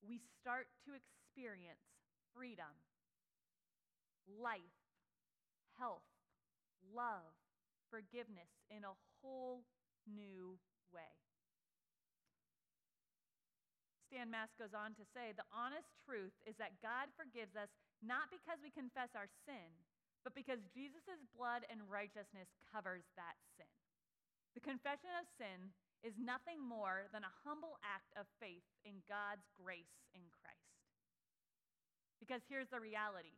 we 0.04 0.20
start 0.40 0.68
to 0.84 0.92
experience 0.92 1.80
freedom, 2.36 2.70
life, 4.28 4.76
health, 5.80 6.04
love, 6.92 7.32
forgiveness 7.88 8.52
in 8.68 8.84
a 8.84 8.96
whole 9.20 9.64
new 10.04 10.60
way. 10.92 11.16
Stan 14.06 14.28
Mast 14.30 14.54
goes 14.60 14.76
on 14.76 14.92
to 14.94 15.04
say 15.10 15.32
the 15.34 15.48
honest 15.50 15.88
truth 16.04 16.36
is 16.44 16.54
that 16.60 16.78
God 16.84 17.10
forgives 17.16 17.56
us 17.56 17.72
not 18.04 18.28
because 18.28 18.60
we 18.60 18.70
confess 18.70 19.10
our 19.16 19.26
sin, 19.48 19.72
but 20.22 20.36
because 20.36 20.60
Jesus' 20.70 21.24
blood 21.34 21.64
and 21.66 21.82
righteousness 21.88 22.46
covers 22.68 23.02
that 23.16 23.34
sin. 23.56 23.72
The 24.54 24.62
confession 24.62 25.10
of 25.18 25.26
sin 25.34 25.74
is 26.04 26.12
nothing 26.20 26.60
more 26.60 27.08
than 27.16 27.24
a 27.24 27.38
humble 27.42 27.80
act 27.80 28.12
of 28.20 28.28
faith 28.36 28.68
in 28.84 29.00
God's 29.08 29.48
grace 29.56 30.04
in 30.12 30.20
Christ. 30.28 30.76
Because 32.20 32.44
here's 32.44 32.68
the 32.68 32.78
reality 32.78 33.32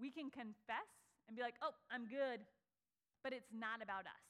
we 0.00 0.10
can 0.10 0.32
confess 0.32 0.90
and 1.28 1.36
be 1.36 1.44
like, 1.44 1.60
oh, 1.62 1.76
I'm 1.92 2.10
good, 2.10 2.42
but 3.22 3.30
it's 3.30 3.52
not 3.54 3.78
about 3.84 4.08
us. 4.10 4.26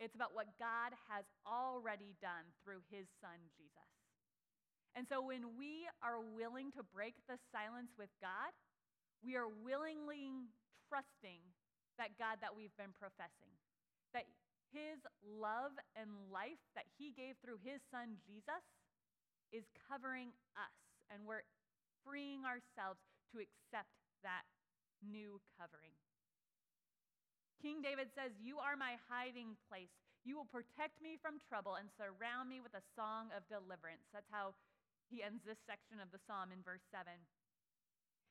It's 0.00 0.16
about 0.16 0.32
what 0.32 0.48
God 0.56 0.96
has 1.12 1.28
already 1.44 2.16
done 2.24 2.48
through 2.64 2.80
his 2.88 3.04
son, 3.20 3.36
Jesus. 3.52 3.90
And 4.96 5.04
so 5.04 5.20
when 5.20 5.54
we 5.60 5.84
are 6.00 6.18
willing 6.18 6.72
to 6.74 6.82
break 6.82 7.14
the 7.28 7.36
silence 7.52 7.92
with 8.00 8.10
God, 8.24 8.50
we 9.20 9.36
are 9.36 9.46
willingly 9.46 10.48
trusting 10.88 11.44
that 12.00 12.16
God 12.16 12.40
that 12.40 12.56
we've 12.56 12.74
been 12.80 12.96
professing, 12.96 13.52
that 14.16 14.24
his 14.70 15.02
love 15.22 15.74
and 15.98 16.10
life 16.30 16.62
that 16.74 16.86
he 16.98 17.12
gave 17.14 17.36
through 17.42 17.58
his 17.62 17.82
son 17.90 18.18
Jesus 18.26 18.64
is 19.50 19.66
covering 19.90 20.30
us, 20.54 20.78
and 21.10 21.26
we're 21.26 21.46
freeing 22.06 22.46
ourselves 22.46 23.02
to 23.34 23.42
accept 23.42 23.90
that 24.22 24.46
new 25.02 25.42
covering. 25.58 25.94
King 27.60 27.84
David 27.84 28.08
says, 28.16 28.32
You 28.40 28.56
are 28.62 28.78
my 28.78 28.96
hiding 29.10 29.58
place. 29.68 29.92
You 30.24 30.36
will 30.36 30.48
protect 30.48 31.00
me 31.00 31.16
from 31.20 31.40
trouble 31.40 31.76
and 31.76 31.88
surround 31.96 32.48
me 32.48 32.60
with 32.60 32.72
a 32.76 32.84
song 32.96 33.32
of 33.36 33.44
deliverance. 33.48 34.04
That's 34.12 34.28
how 34.32 34.56
he 35.08 35.24
ends 35.24 35.44
this 35.44 35.60
section 35.64 36.00
of 36.00 36.12
the 36.12 36.22
psalm 36.24 36.52
in 36.52 36.64
verse 36.64 36.84
7. 36.92 37.08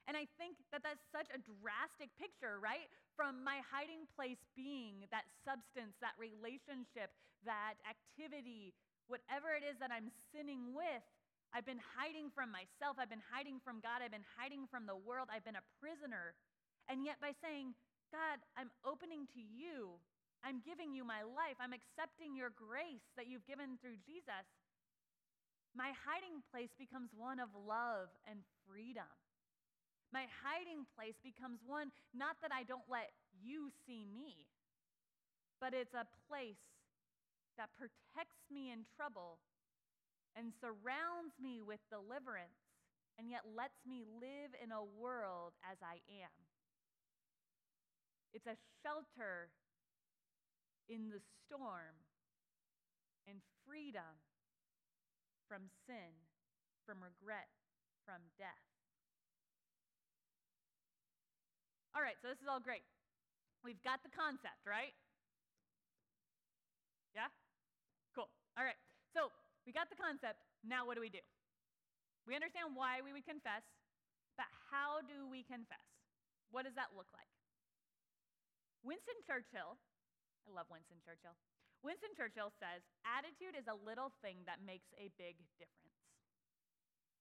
And 0.10 0.18
I 0.18 0.26
think 0.42 0.58
that 0.74 0.82
that's 0.82 1.06
such 1.14 1.30
a 1.30 1.38
drastic 1.38 2.10
picture, 2.18 2.58
right? 2.58 2.90
From 3.14 3.46
my 3.46 3.62
hiding 3.62 4.10
place 4.18 4.42
being 4.58 5.06
that 5.14 5.30
substance, 5.46 5.94
that 6.02 6.18
relationship, 6.18 7.14
that 7.46 7.78
activity, 7.86 8.74
whatever 9.06 9.54
it 9.54 9.62
is 9.62 9.78
that 9.78 9.94
I'm 9.94 10.10
sinning 10.34 10.74
with, 10.74 11.06
I've 11.54 11.70
been 11.70 11.82
hiding 11.94 12.34
from 12.34 12.50
myself. 12.50 12.98
I've 12.98 13.14
been 13.14 13.22
hiding 13.30 13.62
from 13.62 13.86
God. 13.86 14.02
I've 14.02 14.14
been 14.14 14.26
hiding 14.34 14.66
from 14.66 14.90
the 14.90 14.98
world. 14.98 15.30
I've 15.30 15.46
been 15.46 15.62
a 15.62 15.70
prisoner. 15.78 16.34
And 16.90 17.06
yet, 17.06 17.22
by 17.22 17.38
saying, 17.38 17.78
God, 18.10 18.42
I'm 18.58 18.74
opening 18.82 19.30
to 19.38 19.42
you, 19.42 20.02
I'm 20.42 20.66
giving 20.66 20.90
you 20.90 21.06
my 21.06 21.22
life, 21.22 21.62
I'm 21.62 21.78
accepting 21.78 22.34
your 22.34 22.50
grace 22.50 23.06
that 23.14 23.30
you've 23.30 23.46
given 23.46 23.78
through 23.78 24.02
Jesus, 24.10 24.50
my 25.78 25.94
hiding 25.94 26.42
place 26.50 26.74
becomes 26.82 27.14
one 27.14 27.38
of 27.38 27.54
love 27.54 28.10
and 28.26 28.42
freedom. 28.66 29.10
My 30.10 30.26
hiding 30.42 30.90
place 30.98 31.18
becomes 31.22 31.62
one, 31.66 31.94
not 32.14 32.42
that 32.42 32.50
I 32.50 32.64
don't 32.64 32.88
let 32.90 33.14
you 33.42 33.70
see 33.86 34.10
me, 34.10 34.50
but 35.62 35.74
it's 35.74 35.94
a 35.94 36.10
place 36.26 36.62
that 37.58 37.70
protects 37.78 38.42
me 38.50 38.72
in 38.72 38.90
trouble 38.98 39.38
and 40.34 40.54
surrounds 40.62 41.36
me 41.38 41.62
with 41.62 41.82
deliverance, 41.90 42.58
and 43.20 43.30
yet 43.30 43.44
lets 43.44 43.78
me 43.86 44.08
live 44.18 44.56
in 44.58 44.72
a 44.72 44.86
world 44.98 45.54
as 45.62 45.78
I 45.84 46.00
am. 46.10 46.34
It's 48.34 48.48
a 48.48 48.58
shelter 48.82 49.50
in 50.88 51.10
the 51.10 51.22
storm 51.46 51.98
and 53.28 53.42
freedom 53.68 54.18
from 55.50 55.70
sin, 55.86 56.14
from 56.86 57.02
regret, 57.02 57.50
from 58.06 58.22
death. 58.38 58.69
All 62.00 62.08
right, 62.08 62.16
so 62.24 62.32
this 62.32 62.40
is 62.40 62.48
all 62.48 62.64
great. 62.64 62.88
We've 63.60 63.84
got 63.84 64.00
the 64.08 64.14
concept, 64.16 64.64
right? 64.64 64.96
Yeah? 67.12 67.28
Cool. 68.16 68.32
All 68.56 68.64
right. 68.64 68.80
So 69.12 69.36
we 69.68 69.76
got 69.76 69.92
the 69.92 70.00
concept. 70.00 70.40
Now 70.64 70.88
what 70.88 70.96
do 70.96 71.04
we 71.04 71.12
do? 71.12 71.20
We 72.24 72.40
understand 72.40 72.72
why 72.72 73.04
we 73.04 73.12
would 73.12 73.28
confess, 73.28 73.68
but 74.40 74.48
how 74.72 75.04
do 75.04 75.28
we 75.28 75.44
confess? 75.44 75.84
What 76.56 76.64
does 76.64 76.80
that 76.80 76.96
look 76.96 77.12
like? 77.12 77.28
Winston 78.80 79.20
Churchill, 79.28 79.76
I 80.48 80.56
love 80.56 80.72
Winston 80.72 81.04
Churchill. 81.04 81.36
Winston 81.84 82.16
Churchill 82.16 82.56
says, 82.64 82.80
attitude 83.04 83.60
is 83.60 83.68
a 83.68 83.76
little 83.76 84.16
thing 84.24 84.48
that 84.48 84.64
makes 84.64 84.88
a 84.96 85.12
big 85.20 85.36
difference. 85.60 86.00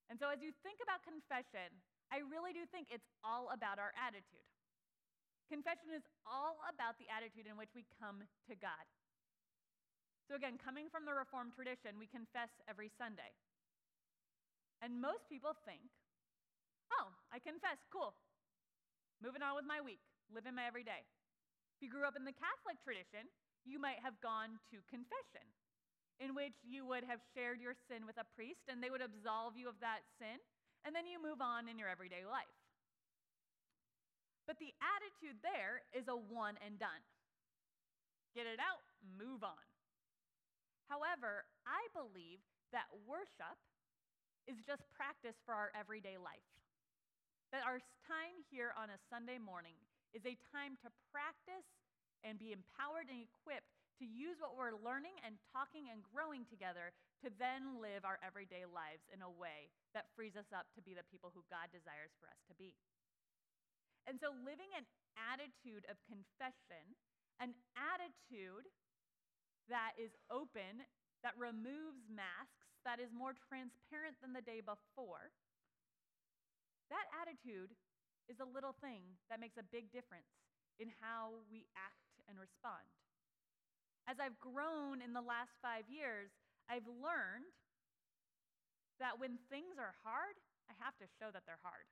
And 0.07 0.23
so 0.23 0.31
as 0.31 0.39
you 0.39 0.55
think 0.63 0.79
about 0.79 1.03
confession, 1.03 1.83
I 2.15 2.23
really 2.31 2.55
do 2.55 2.63
think 2.71 2.95
it's 2.95 3.11
all 3.27 3.51
about 3.51 3.83
our 3.83 3.91
attitude. 3.99 4.47
Confession 5.49 5.97
is 5.97 6.05
all 6.29 6.61
about 6.69 7.01
the 7.01 7.09
attitude 7.09 7.49
in 7.49 7.57
which 7.57 7.73
we 7.73 7.89
come 7.97 8.21
to 8.49 8.55
God. 8.55 8.85
So, 10.29 10.37
again, 10.37 10.61
coming 10.61 10.93
from 10.93 11.09
the 11.09 11.17
Reformed 11.17 11.57
tradition, 11.57 11.97
we 11.97 12.05
confess 12.05 12.53
every 12.69 12.93
Sunday. 13.01 13.33
And 14.85 15.01
most 15.01 15.25
people 15.33 15.57
think, 15.65 15.89
oh, 16.93 17.09
I 17.33 17.41
confess, 17.41 17.81
cool. 17.89 18.13
Moving 19.25 19.41
on 19.41 19.57
with 19.57 19.65
my 19.65 19.81
week, 19.81 20.05
living 20.29 20.53
my 20.53 20.69
everyday. 20.69 21.01
If 21.01 21.81
you 21.81 21.89
grew 21.89 22.05
up 22.05 22.15
in 22.15 22.29
the 22.29 22.37
Catholic 22.37 22.77
tradition, 22.85 23.25
you 23.65 23.81
might 23.81 24.05
have 24.05 24.21
gone 24.21 24.61
to 24.69 24.85
confession, 24.85 25.49
in 26.21 26.37
which 26.37 26.61
you 26.61 26.85
would 26.85 27.09
have 27.09 27.25
shared 27.33 27.59
your 27.59 27.75
sin 27.89 28.05
with 28.05 28.21
a 28.21 28.29
priest 28.37 28.69
and 28.69 28.85
they 28.85 28.93
would 28.93 29.03
absolve 29.03 29.57
you 29.57 29.65
of 29.65 29.81
that 29.81 30.05
sin, 30.21 30.39
and 30.85 30.93
then 30.93 31.09
you 31.09 31.17
move 31.19 31.41
on 31.41 31.73
in 31.73 31.81
your 31.81 31.89
everyday 31.89 32.29
life. 32.29 32.58
But 34.49 34.57
the 34.57 34.73
attitude 34.81 35.45
there 35.45 35.85
is 35.93 36.09
a 36.09 36.17
one 36.17 36.57
and 36.65 36.81
done. 36.81 37.05
Get 38.33 38.49
it 38.49 38.57
out, 38.57 38.81
move 39.05 39.45
on. 39.45 39.69
However, 40.89 41.45
I 41.69 41.85
believe 41.93 42.41
that 42.73 42.89
worship 43.05 43.61
is 44.49 44.57
just 44.65 44.89
practice 44.97 45.37
for 45.45 45.53
our 45.53 45.69
everyday 45.77 46.17
life. 46.17 46.49
That 47.53 47.69
our 47.69 47.85
time 48.09 48.41
here 48.49 48.73
on 48.73 48.89
a 48.89 48.97
Sunday 49.13 49.37
morning 49.37 49.77
is 50.17 50.25
a 50.25 50.41
time 50.49 50.81
to 50.81 50.89
practice 51.13 51.69
and 52.25 52.41
be 52.41 52.57
empowered 52.57 53.13
and 53.13 53.21
equipped 53.21 53.69
to 54.01 54.09
use 54.09 54.41
what 54.41 54.57
we're 54.57 54.81
learning 54.81 55.17
and 55.29 55.37
talking 55.53 55.93
and 55.93 56.01
growing 56.09 56.49
together 56.49 56.97
to 57.21 57.29
then 57.37 57.83
live 57.85 58.09
our 58.09 58.17
everyday 58.25 58.65
lives 58.65 59.05
in 59.13 59.21
a 59.21 59.29
way 59.29 59.69
that 59.93 60.09
frees 60.17 60.41
us 60.41 60.49
up 60.57 60.71
to 60.73 60.81
be 60.81 60.97
the 60.97 61.05
people 61.13 61.29
who 61.37 61.45
God 61.53 61.69
desires 61.69 62.15
for 62.17 62.31
us 62.33 62.41
to 62.49 62.55
be. 62.57 62.73
And 64.09 64.17
so, 64.17 64.33
living 64.41 64.73
an 64.73 64.89
attitude 65.21 65.85
of 65.93 66.01
confession, 66.09 66.97
an 67.45 67.53
attitude 67.77 68.65
that 69.69 69.93
is 70.01 70.17
open, 70.33 70.81
that 71.21 71.37
removes 71.37 72.09
masks, 72.09 72.73
that 72.89 73.05
is 73.05 73.13
more 73.13 73.37
transparent 73.37 74.17
than 74.25 74.33
the 74.33 74.41
day 74.41 74.65
before, 74.65 75.29
that 76.89 77.05
attitude 77.13 77.77
is 78.33 78.41
a 78.41 78.49
little 78.49 78.73
thing 78.81 79.05
that 79.29 79.45
makes 79.45 79.61
a 79.61 79.67
big 79.69 79.93
difference 79.93 80.33
in 80.81 80.89
how 81.05 81.45
we 81.53 81.69
act 81.77 82.09
and 82.33 82.41
respond. 82.41 82.89
As 84.09 84.17
I've 84.17 84.41
grown 84.41 85.05
in 85.05 85.13
the 85.13 85.21
last 85.21 85.53
five 85.61 85.85
years, 85.93 86.33
I've 86.65 86.89
learned 86.89 87.53
that 89.05 89.21
when 89.21 89.37
things 89.53 89.77
are 89.77 89.93
hard, 90.01 90.41
I 90.73 90.75
have 90.81 90.97
to 90.97 91.07
show 91.21 91.29
that 91.29 91.45
they're 91.45 91.61
hard. 91.61 91.85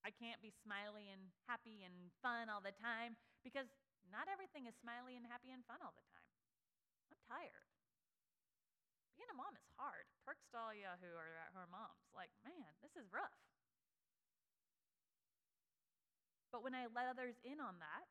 I 0.00 0.10
can't 0.10 0.40
be 0.40 0.52
smiley 0.64 1.12
and 1.12 1.28
happy 1.44 1.84
and 1.84 2.12
fun 2.24 2.48
all 2.48 2.64
the 2.64 2.72
time 2.80 3.20
because 3.44 3.68
not 4.08 4.26
everything 4.32 4.64
is 4.64 4.74
smiley 4.80 5.14
and 5.14 5.28
happy 5.28 5.52
and 5.52 5.60
fun 5.68 5.78
all 5.84 5.92
the 5.92 6.06
time. 6.08 6.30
I'm 7.12 7.20
tired. 7.28 7.68
Being 9.20 9.28
a 9.28 9.36
mom 9.36 9.52
is 9.52 9.68
hard. 9.76 10.08
Perks 10.24 10.48
to 10.50 10.56
all 10.56 10.72
are, 10.72 10.96
who 10.96 11.12
are 11.60 11.68
moms. 11.68 12.08
Like, 12.16 12.32
man, 12.40 12.72
this 12.80 12.96
is 12.96 13.04
rough. 13.12 13.36
But 16.48 16.64
when 16.64 16.74
I 16.74 16.90
let 16.90 17.06
others 17.06 17.38
in 17.46 17.60
on 17.60 17.78
that, 17.78 18.08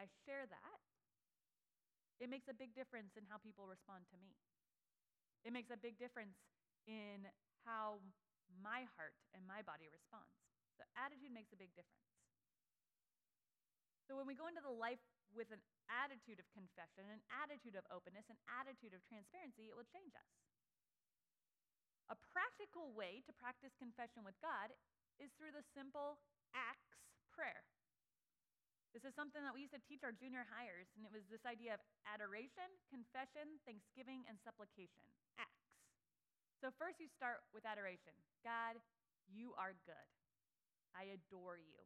I 0.00 0.10
share 0.26 0.48
that, 0.48 0.78
it 2.18 2.26
makes 2.26 2.50
a 2.50 2.56
big 2.56 2.74
difference 2.74 3.14
in 3.14 3.22
how 3.30 3.38
people 3.38 3.68
respond 3.68 4.08
to 4.10 4.16
me. 4.18 4.34
It 5.46 5.54
makes 5.54 5.70
a 5.70 5.78
big 5.78 6.00
difference 6.02 6.34
in 6.90 7.30
how 7.62 8.02
my 8.58 8.90
heart 8.98 9.14
and 9.36 9.46
my 9.46 9.62
body 9.62 9.86
responds. 9.86 10.47
So, 10.78 10.86
attitude 10.94 11.34
makes 11.34 11.50
a 11.50 11.58
big 11.58 11.74
difference. 11.74 12.06
So, 14.06 14.14
when 14.14 14.30
we 14.30 14.38
go 14.38 14.46
into 14.46 14.62
the 14.62 14.72
life 14.72 15.02
with 15.34 15.50
an 15.50 15.60
attitude 15.90 16.38
of 16.38 16.46
confession, 16.54 17.04
an 17.10 17.20
attitude 17.28 17.74
of 17.74 17.84
openness, 17.90 18.30
an 18.30 18.38
attitude 18.46 18.94
of 18.94 19.02
transparency, 19.10 19.68
it 19.68 19.74
will 19.74 19.88
change 19.90 20.14
us. 20.14 20.30
A 22.08 22.16
practical 22.32 22.94
way 22.96 23.20
to 23.28 23.36
practice 23.36 23.76
confession 23.76 24.24
with 24.24 24.38
God 24.40 24.72
is 25.20 25.28
through 25.36 25.52
the 25.52 25.66
simple 25.76 26.16
ACTS 26.56 27.04
prayer. 27.34 27.66
This 28.96 29.04
is 29.04 29.12
something 29.12 29.44
that 29.44 29.52
we 29.52 29.68
used 29.68 29.76
to 29.76 29.84
teach 29.84 30.00
our 30.00 30.16
junior 30.16 30.48
hires, 30.48 30.88
and 30.96 31.04
it 31.04 31.12
was 31.12 31.28
this 31.28 31.44
idea 31.44 31.76
of 31.76 31.80
adoration, 32.08 32.66
confession, 32.88 33.60
thanksgiving, 33.68 34.24
and 34.24 34.40
supplication. 34.40 35.04
ACTS. 35.36 35.68
So, 36.64 36.72
first 36.80 36.96
you 36.96 37.12
start 37.12 37.44
with 37.52 37.68
adoration 37.68 38.16
God, 38.40 38.80
you 39.28 39.52
are 39.60 39.76
good. 39.84 40.08
I 40.98 41.14
adore 41.14 41.62
you. 41.62 41.78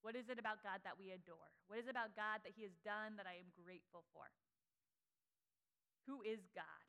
What 0.00 0.16
is 0.16 0.32
it 0.32 0.40
about 0.40 0.64
God 0.64 0.80
that 0.88 0.96
we 0.96 1.12
adore? 1.12 1.52
What 1.68 1.76
is 1.76 1.84
it 1.84 1.92
about 1.92 2.16
God 2.16 2.40
that 2.48 2.56
He 2.56 2.64
has 2.64 2.72
done 2.80 3.20
that 3.20 3.28
I 3.28 3.36
am 3.36 3.52
grateful 3.52 4.08
for? 4.16 4.24
Who 6.08 6.24
is 6.24 6.40
God? 6.56 6.84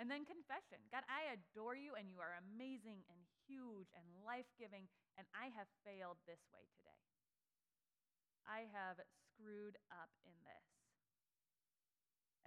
And 0.00 0.08
then 0.08 0.24
confession 0.24 0.80
God, 0.88 1.04
I 1.10 1.36
adore 1.36 1.76
you, 1.76 1.92
and 1.98 2.08
you 2.08 2.22
are 2.22 2.40
amazing 2.40 3.04
and 3.12 3.20
huge 3.44 3.92
and 3.92 4.06
life 4.24 4.48
giving, 4.56 4.88
and 5.20 5.28
I 5.36 5.52
have 5.52 5.68
failed 5.84 6.16
this 6.24 6.40
way 6.48 6.64
today. 6.72 7.02
I 8.48 8.64
have 8.72 8.96
screwed 9.28 9.76
up 9.92 10.08
in 10.24 10.32
this. 10.48 10.68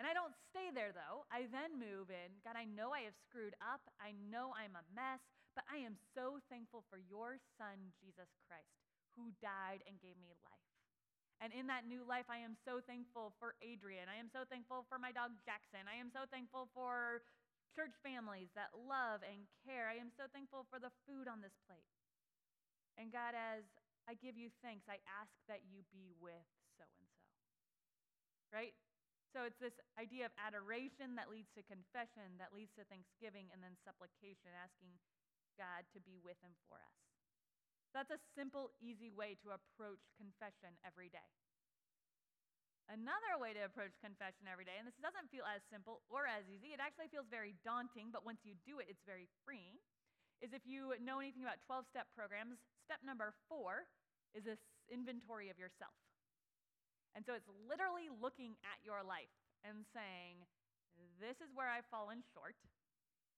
And 0.02 0.10
I 0.10 0.18
don't 0.18 0.34
stay 0.50 0.74
there 0.74 0.90
though. 0.90 1.30
I 1.30 1.46
then 1.54 1.78
move 1.78 2.10
in. 2.10 2.42
God, 2.42 2.58
I 2.58 2.66
know 2.66 2.90
I 2.90 3.06
have 3.06 3.14
screwed 3.30 3.54
up. 3.62 3.86
I 4.02 4.18
know 4.34 4.50
I'm 4.58 4.74
a 4.74 4.88
mess, 4.98 5.22
but 5.56 5.68
I 5.68 5.84
am 5.84 6.00
so 6.16 6.40
thankful 6.48 6.88
for 6.88 7.00
your 7.00 7.40
son, 7.60 7.92
Jesus 8.00 8.32
Christ, 8.48 8.72
who 9.16 9.36
died 9.44 9.84
and 9.84 10.00
gave 10.00 10.16
me 10.20 10.32
life. 10.48 10.72
And 11.42 11.50
in 11.52 11.66
that 11.74 11.90
new 11.90 12.06
life, 12.06 12.30
I 12.30 12.38
am 12.46 12.54
so 12.54 12.86
thankful 12.86 13.34
for 13.42 13.58
Adrian. 13.66 14.06
I 14.06 14.22
am 14.22 14.30
so 14.30 14.46
thankful 14.46 14.86
for 14.86 15.02
my 15.02 15.10
dog 15.10 15.34
Jackson. 15.42 15.90
I 15.90 15.98
am 15.98 16.14
so 16.14 16.30
thankful 16.30 16.70
for 16.70 17.26
church 17.74 17.98
families 18.06 18.54
that 18.54 18.70
love 18.78 19.26
and 19.26 19.50
care. 19.66 19.90
I 19.90 19.98
am 19.98 20.14
so 20.14 20.30
thankful 20.30 20.70
for 20.70 20.78
the 20.78 20.94
food 21.10 21.26
on 21.26 21.42
this 21.42 21.58
plate. 21.66 21.90
And 22.94 23.10
God, 23.10 23.34
as 23.34 23.66
I 24.06 24.14
give 24.22 24.38
you 24.38 24.54
thanks, 24.62 24.86
I 24.86 25.02
ask 25.10 25.34
that 25.50 25.66
you 25.66 25.82
be 25.90 26.14
with 26.22 26.46
so 26.78 26.86
and 26.86 27.10
so. 27.10 27.26
Right? 28.54 28.78
So 29.32 29.48
it's 29.48 29.58
this 29.64 29.80
idea 29.96 30.28
of 30.28 30.36
adoration 30.36 31.16
that 31.16 31.32
leads 31.32 31.50
to 31.56 31.64
confession, 31.64 32.36
that 32.38 32.52
leads 32.52 32.76
to 32.76 32.84
thanksgiving, 32.92 33.48
and 33.56 33.64
then 33.64 33.80
supplication, 33.82 34.52
asking 34.60 34.92
God 35.62 35.86
to 35.94 36.02
be 36.02 36.18
with 36.18 36.42
and 36.42 36.58
for 36.66 36.82
us. 36.82 36.98
That's 37.94 38.10
a 38.10 38.18
simple, 38.34 38.74
easy 38.82 39.14
way 39.14 39.38
to 39.46 39.54
approach 39.54 40.02
confession 40.18 40.74
every 40.82 41.14
day. 41.14 41.30
Another 42.90 43.38
way 43.38 43.54
to 43.54 43.62
approach 43.64 43.94
confession 44.02 44.50
every 44.50 44.66
day, 44.66 44.76
and 44.76 44.84
this 44.90 44.98
doesn't 45.00 45.30
feel 45.30 45.46
as 45.46 45.62
simple 45.70 46.02
or 46.10 46.26
as 46.26 46.50
easy, 46.50 46.74
it 46.74 46.82
actually 46.82 47.08
feels 47.08 47.30
very 47.30 47.56
daunting, 47.62 48.10
but 48.10 48.26
once 48.26 48.42
you 48.44 48.58
do 48.66 48.82
it, 48.82 48.90
it's 48.90 49.06
very 49.06 49.30
freeing, 49.46 49.78
is 50.42 50.52
if 50.52 50.66
you 50.66 50.98
know 51.00 51.22
anything 51.22 51.46
about 51.46 51.62
12 51.64 51.88
step 51.88 52.10
programs, 52.12 52.58
step 52.84 53.00
number 53.06 53.32
four 53.46 53.86
is 54.34 54.44
this 54.44 54.60
inventory 54.90 55.48
of 55.48 55.62
yourself. 55.62 55.96
And 57.16 57.24
so 57.24 57.36
it's 57.36 57.48
literally 57.68 58.08
looking 58.10 58.60
at 58.64 58.80
your 58.84 59.04
life 59.04 59.32
and 59.64 59.88
saying, 59.96 60.44
this 61.20 61.40
is 61.40 61.52
where 61.56 61.72
I've 61.72 61.88
fallen 61.88 62.24
short, 62.34 62.60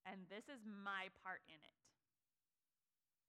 and 0.06 0.26
this 0.34 0.46
is 0.50 0.62
my 0.66 1.14
part 1.22 1.46
in 1.46 1.62
it. 1.62 1.83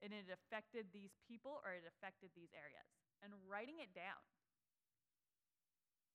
And 0.03 0.11
it 0.11 0.27
affected 0.27 0.91
these 0.91 1.15
people 1.25 1.63
or 1.63 1.73
it 1.73 1.87
affected 1.87 2.29
these 2.35 2.51
areas. 2.51 2.85
And 3.23 3.31
writing 3.47 3.79
it 3.79 3.95
down 3.95 4.21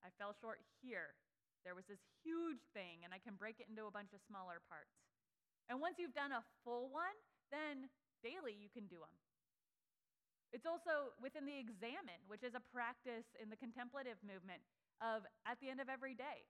I 0.00 0.08
fell 0.16 0.32
short 0.32 0.60
here. 0.80 1.16
There 1.64 1.76
was 1.76 1.84
this 1.84 2.00
huge 2.24 2.64
thing, 2.72 3.04
and 3.04 3.12
I 3.12 3.20
can 3.20 3.36
break 3.36 3.60
it 3.60 3.68
into 3.68 3.84
a 3.84 3.92
bunch 3.92 4.16
of 4.16 4.24
smaller 4.24 4.64
parts. 4.64 4.96
And 5.68 5.76
once 5.76 6.00
you've 6.00 6.16
done 6.16 6.32
a 6.32 6.44
full 6.64 6.88
one, 6.88 7.14
then 7.52 7.92
daily 8.24 8.56
you 8.56 8.72
can 8.72 8.88
do 8.88 8.98
them. 9.04 9.16
It's 10.50 10.66
also 10.66 11.14
within 11.22 11.46
the 11.46 11.54
Examen, 11.54 12.18
which 12.26 12.42
is 12.42 12.58
a 12.58 12.64
practice 12.74 13.28
in 13.38 13.52
the 13.52 13.60
contemplative 13.60 14.18
movement 14.24 14.64
of 14.98 15.22
at 15.46 15.62
the 15.62 15.70
end 15.70 15.78
of 15.78 15.86
every 15.86 16.16
day, 16.16 16.48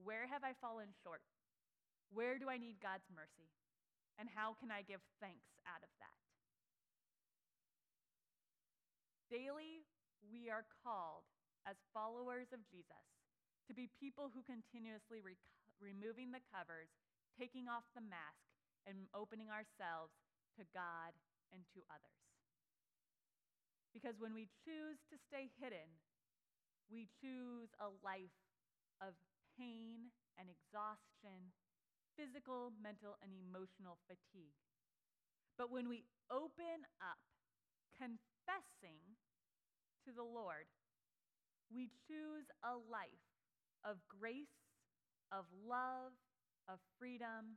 where 0.00 0.24
have 0.24 0.42
I 0.42 0.56
fallen 0.64 0.96
short? 1.04 1.20
Where 2.08 2.40
do 2.40 2.48
I 2.48 2.56
need 2.56 2.80
God's 2.80 3.04
mercy? 3.12 3.52
And 4.16 4.30
how 4.32 4.56
can 4.56 4.72
I 4.72 4.80
give 4.80 5.02
thanks 5.20 5.50
out 5.68 5.84
of 5.84 5.92
that? 6.00 6.23
Daily, 9.34 9.82
we 10.30 10.46
are 10.46 10.62
called 10.86 11.26
as 11.66 11.74
followers 11.90 12.54
of 12.54 12.62
Jesus 12.70 13.02
to 13.66 13.74
be 13.74 13.90
people 13.98 14.30
who 14.30 14.46
continuously 14.46 15.18
re- 15.26 15.34
removing 15.82 16.30
the 16.30 16.38
covers, 16.54 16.86
taking 17.34 17.66
off 17.66 17.82
the 17.98 18.06
mask, 18.06 18.46
and 18.86 19.10
opening 19.10 19.50
ourselves 19.50 20.14
to 20.54 20.62
God 20.70 21.10
and 21.50 21.66
to 21.74 21.82
others. 21.90 22.22
Because 23.90 24.14
when 24.22 24.38
we 24.38 24.46
choose 24.62 25.02
to 25.10 25.18
stay 25.26 25.50
hidden, 25.58 25.90
we 26.86 27.10
choose 27.18 27.74
a 27.82 27.90
life 28.06 28.38
of 29.02 29.18
pain 29.58 30.14
and 30.38 30.46
exhaustion, 30.46 31.50
physical, 32.14 32.70
mental, 32.78 33.18
and 33.18 33.34
emotional 33.34 33.98
fatigue. 34.06 34.54
But 35.58 35.74
when 35.74 35.90
we 35.90 36.06
open 36.30 36.86
up, 37.02 37.18
confessing 38.44 39.00
to 40.04 40.12
the 40.12 40.24
Lord, 40.24 40.68
we 41.72 41.88
choose 42.04 42.44
a 42.60 42.76
life 42.92 43.24
of 43.84 43.96
grace, 44.08 44.52
of 45.32 45.48
love, 45.64 46.12
of 46.68 46.76
freedom, 47.00 47.56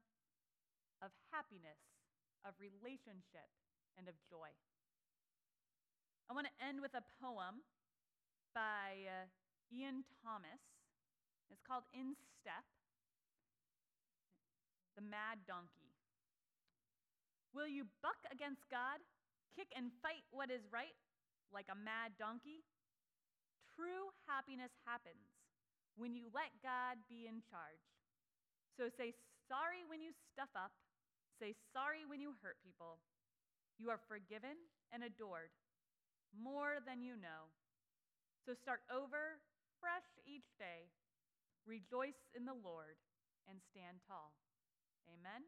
of 1.03 1.11
happiness, 1.31 1.79
of 2.47 2.55
relationship, 2.59 3.51
and 3.99 4.07
of 4.07 4.15
joy. 4.31 4.51
I 6.31 6.33
want 6.33 6.47
to 6.47 6.55
end 6.63 6.79
with 6.79 6.95
a 6.95 7.03
poem 7.19 7.63
by 8.55 9.07
uh, 9.07 9.27
Ian 9.71 10.07
Thomas. 10.23 10.63
It's 11.51 11.63
called 11.63 11.87
In 11.95 12.15
Step 12.39 12.67
The 14.95 15.03
Mad 15.03 15.43
Donkey. 15.47 15.91
Will 17.55 17.67
you 17.67 17.87
buck 18.03 18.19
against 18.31 18.67
God, 18.67 18.99
kick 19.55 19.71
and 19.75 19.93
fight 20.01 20.25
what 20.31 20.49
is 20.51 20.65
right 20.71 20.95
like 21.53 21.69
a 21.71 21.77
mad 21.77 22.15
donkey? 22.19 22.65
True 23.75 24.09
happiness 24.25 24.73
happens 24.83 25.37
when 25.95 26.13
you 26.13 26.29
let 26.33 26.53
God 26.61 27.01
be 27.09 27.25
in 27.29 27.41
charge. 27.45 27.83
So 28.77 28.89
say 28.93 29.13
sorry 29.49 29.85
when 29.85 30.01
you 30.01 30.13
stuff 30.33 30.49
up, 30.53 30.73
say 31.41 31.53
sorry 31.73 32.05
when 32.05 32.21
you 32.21 32.37
hurt 32.41 32.61
people. 32.61 33.01
You 33.77 33.89
are 33.93 34.01
forgiven 34.09 34.57
and 34.93 35.05
adored 35.05 35.53
more 36.33 36.81
than 36.85 37.01
you 37.01 37.17
know. 37.17 37.53
So 38.45 38.53
start 38.53 38.81
over 38.89 39.41
fresh 39.81 40.07
each 40.25 40.49
day. 40.57 40.89
Rejoice 41.65 42.17
in 42.33 42.45
the 42.45 42.57
Lord 42.57 42.97
and 43.49 43.59
stand 43.71 43.99
tall. 44.07 44.33
Amen. 45.07 45.43